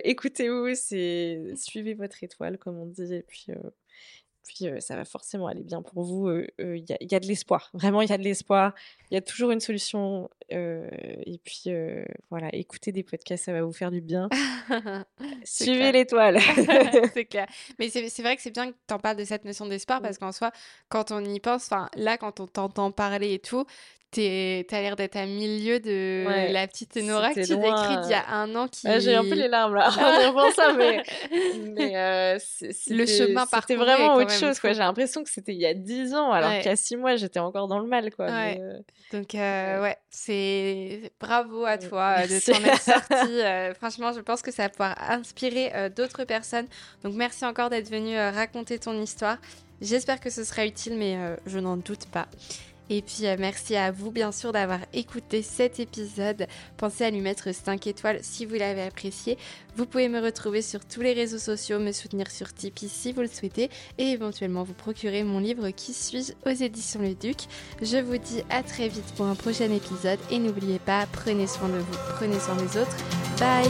[0.05, 3.15] écoutez-vous, suivez votre étoile, comme on dit.
[3.15, 3.53] Et puis,
[4.47, 6.31] puis ça va forcément aller bien pour vous.
[6.59, 8.75] Il y, a de l'espoir, vraiment, il y a de l'espoir.
[9.11, 10.31] Il y a toujours une solution.
[10.51, 11.71] et puis
[12.31, 14.29] voilà, écoutez des podcasts, ça va vous faire du bien.
[15.45, 16.39] Suivez l'étoile.
[17.15, 17.47] c'est clair.
[17.79, 20.19] Mais c'est vrai que c'est bien que tu en parles de cette notion d'espoir parce
[20.19, 20.51] qu'en soi,
[20.89, 23.67] quand on y pense, là, quand on t'entend parler et tout,
[24.13, 28.31] T'as l'air d'être à milieu de la petite Nora qui tu décrit il y a
[28.31, 28.69] un an.
[28.69, 28.87] Qui...
[29.01, 29.89] J'ai un peu les larmes là,
[30.35, 31.03] en ça, mais,
[31.77, 32.39] mais euh,
[32.89, 34.59] le chemin C'était vraiment autre chose.
[34.63, 37.17] J'ai l'impression que c'était il y a dix ans, alors qu'il y a six mois,
[37.17, 38.15] j'étais encore dans le mal.
[38.15, 38.79] Quoi, euh,
[39.13, 43.75] Donc, euh, ouais, c'est bravo à toi de t'en être sortie.
[43.79, 46.67] franchement, je pense que ça va pouvoir inspirer d'autres personnes.
[47.03, 49.39] Donc, merci encore d'être venu raconter ton histoire.
[49.83, 52.29] J'espère que ce sera utile, mais je n'en doute pas.
[52.91, 56.47] Et puis euh, merci à vous bien sûr d'avoir écouté cet épisode.
[56.77, 59.39] Pensez à lui mettre 5 étoiles si vous l'avez apprécié.
[59.77, 63.21] Vous pouvez me retrouver sur tous les réseaux sociaux, me soutenir sur Tipeee si vous
[63.23, 67.39] le souhaitez et éventuellement vous procurer mon livre Qui suis-je aux éditions Le Duc.
[67.83, 71.69] Je vous dis à très vite pour un prochain épisode et n'oubliez pas, prenez soin
[71.69, 72.97] de vous, prenez soin des autres.
[73.39, 73.69] Bye